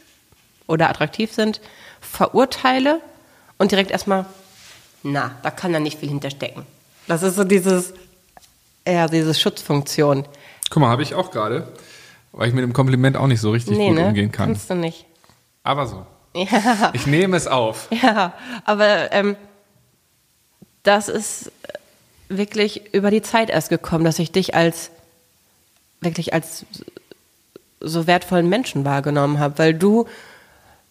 [0.68, 1.62] oder attraktiv sind,
[2.00, 3.02] verurteile
[3.58, 4.26] und direkt erstmal,
[5.04, 6.66] na, da kann da nicht viel hinterstecken.
[7.08, 7.94] Das ist so dieses,
[8.88, 10.26] ja, diese Schutzfunktion.
[10.70, 11.68] Guck mal, habe ich auch gerade,
[12.32, 14.08] weil ich mit dem Kompliment auch nicht so richtig Nee, gut ne?
[14.08, 14.48] umgehen kann.
[14.50, 15.06] Kannst du nicht.
[15.64, 16.06] Aber so.
[16.34, 16.92] Ja.
[16.94, 17.88] Ich nehme es auf.
[18.02, 18.34] Ja,
[18.66, 19.36] aber ähm,
[20.84, 21.52] das ist
[22.30, 24.92] wirklich über die Zeit erst gekommen, dass ich dich als
[26.00, 26.66] wirklich als
[27.82, 30.06] so wertvollen Menschen wahrgenommen habe, weil du,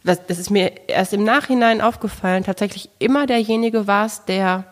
[0.04, 4.64] das, das ist mir erst im Nachhinein aufgefallen, tatsächlich immer derjenige warst, der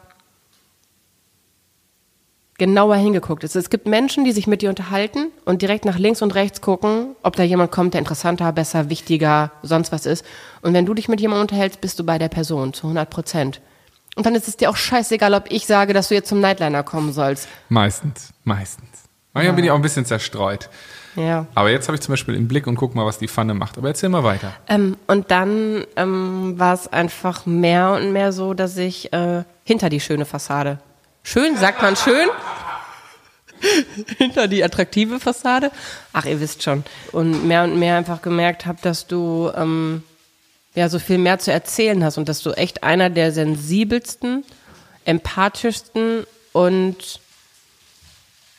[2.59, 3.55] genauer hingeguckt ist.
[3.55, 7.15] Es gibt Menschen, die sich mit dir unterhalten und direkt nach links und rechts gucken,
[7.23, 10.25] ob da jemand kommt, der interessanter, besser, wichtiger, sonst was ist.
[10.61, 13.61] Und wenn du dich mit jemandem unterhältst, bist du bei der Person zu 100 Prozent.
[14.17, 16.83] Und dann ist es dir auch scheißegal, ob ich sage, dass du jetzt zum Nightliner
[16.83, 17.49] kommen sollst.
[17.69, 18.89] Meistens, meistens.
[19.33, 20.69] Manchmal bin ich auch ein bisschen zerstreut.
[21.19, 21.47] Ja.
[21.57, 23.77] Aber jetzt habe ich zum Beispiel den Blick und guck mal, was die Pfanne macht.
[23.77, 24.53] Aber erzähl mal weiter.
[24.69, 29.89] Ähm, und dann ähm, war es einfach mehr und mehr so, dass ich äh, hinter
[29.91, 30.79] die schöne Fassade.
[31.25, 32.29] Schön, sagt man schön?
[34.19, 35.73] hinter die attraktive Fassade.
[36.13, 36.85] Ach, ihr wisst schon.
[37.11, 40.05] Und mehr und mehr einfach gemerkt habe, dass du ähm,
[40.77, 44.45] ja so viel mehr zu erzählen hast und dass du echt einer der sensibelsten,
[45.05, 47.21] empathischsten und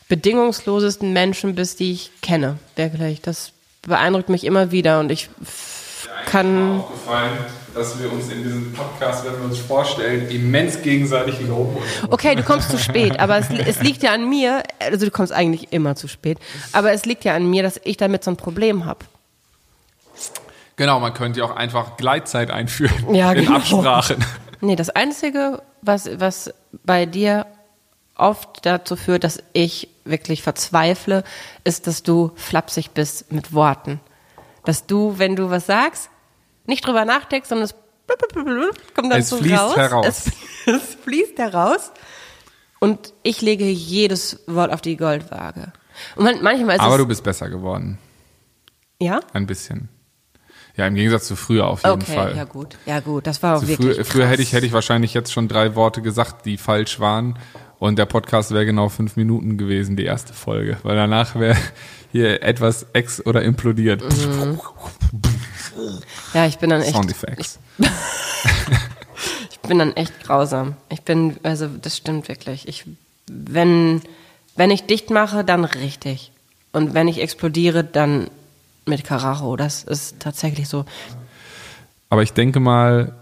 [0.09, 2.57] bedingungslosesten Menschen bist, die ich kenne.
[2.75, 3.21] Wirklich.
[3.21, 3.53] Das
[3.83, 5.29] beeindruckt mich immer wieder und ich
[6.25, 6.81] kann.
[6.81, 7.37] aufgefallen,
[7.73, 11.77] dass wir uns in diesem Podcast, wenn wir uns vorstellen, immens gegenseitig loben.
[12.09, 15.31] Okay, du kommst zu spät, aber es, es liegt ja an mir, also du kommst
[15.31, 16.39] eigentlich immer zu spät,
[16.73, 19.05] aber es liegt ja an mir, dass ich damit so ein Problem habe.
[20.75, 23.57] Genau, man könnte ja auch einfach Gleitzeit einführen Ja, in genau.
[23.57, 24.23] Absprachen.
[24.61, 26.53] Nee, das Einzige, was, was
[26.83, 27.45] bei dir
[28.19, 31.23] oft dazu führt, dass ich wirklich verzweifle,
[31.63, 33.99] ist, dass du flapsig bist mit Worten.
[34.65, 36.09] Dass du, wenn du was sagst,
[36.65, 37.75] nicht drüber nachdenkst, sondern es
[38.95, 39.75] kommt dann Es so fließt raus.
[39.77, 40.05] heraus.
[40.07, 40.25] Es,
[40.65, 41.91] es fließt heraus.
[42.79, 45.73] Und ich lege jedes Wort auf die Goldwaage.
[46.15, 47.97] Und man, manchmal ist Aber du bist besser geworden.
[49.01, 49.19] ja?
[49.33, 49.89] Ein bisschen.
[50.77, 52.37] Ja, im Gegensatz zu früher auf jeden Okay, Fall.
[52.37, 52.77] ja gut.
[52.85, 55.33] Ja gut, das war auch Also wirklich früher, früher hätte ich, hätte ich wahrscheinlich jetzt
[55.33, 57.37] schon drei Worte gesagt, die falsch waren.
[57.79, 60.77] Und der Podcast wäre genau fünf Minuten gewesen, die erste Folge.
[60.83, 61.57] Weil danach wäre
[62.11, 64.01] hier etwas ex- oder implodiert.
[64.03, 64.59] Mhm.
[66.33, 67.59] Ja, ich bin dann echt Soundeffects.
[69.51, 70.75] Ich bin dann echt grausam.
[70.89, 72.67] Ich bin, also das stimmt wirklich.
[72.67, 72.85] Ich,
[73.27, 74.01] wenn,
[74.55, 76.31] wenn ich dicht mache, dann richtig.
[76.71, 78.31] Und wenn ich explodiere, dann
[78.87, 79.55] mit Karacho.
[79.57, 80.85] Das ist tatsächlich so.
[82.09, 83.13] Aber ich denke mal,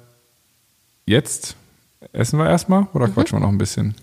[1.05, 1.57] jetzt
[2.13, 2.87] essen wir erstmal Mhm.
[2.93, 3.95] oder quatschen wir noch ein bisschen?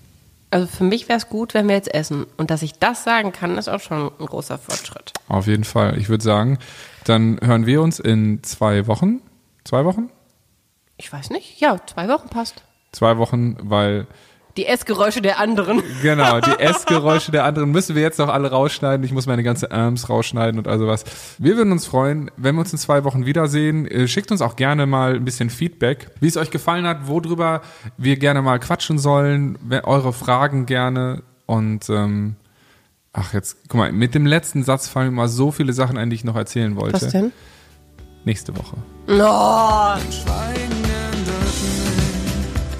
[0.55, 2.27] Also für mich wäre es gut, wenn wir jetzt essen.
[2.37, 5.13] Und dass ich das sagen kann, ist auch schon ein großer Fortschritt.
[5.27, 5.99] Auf jeden Fall.
[5.99, 6.61] Ich würde sagen,
[7.03, 9.21] dann hören wir uns in zwei Wochen.
[9.65, 10.11] Zwei Wochen?
[10.97, 11.61] Ich weiß nicht.
[11.61, 12.63] Ja, zwei Wochen passt.
[12.93, 14.07] Zwei Wochen, weil
[14.57, 15.83] Die Essgeräusche der anderen.
[16.03, 19.05] Genau, die Essgeräusche der anderen müssen wir jetzt noch alle rausschneiden.
[19.05, 21.05] Ich muss meine ganze Arms rausschneiden und also was.
[21.39, 23.87] Wir würden uns freuen, wenn wir uns in zwei Wochen wiedersehen.
[23.87, 27.63] Äh, Schickt uns auch gerne mal ein bisschen Feedback, wie es euch gefallen hat, worüber
[27.97, 32.37] wir gerne mal quatschen sollen, eure Fragen gerne und ähm,
[33.13, 36.11] ach jetzt, guck mal, mit dem letzten Satz fallen mir mal so viele Sachen ein,
[36.11, 37.03] die ich noch erzählen wollte.
[37.03, 37.33] Was denn?
[38.25, 38.77] Nächste Woche.
[39.07, 39.97] No.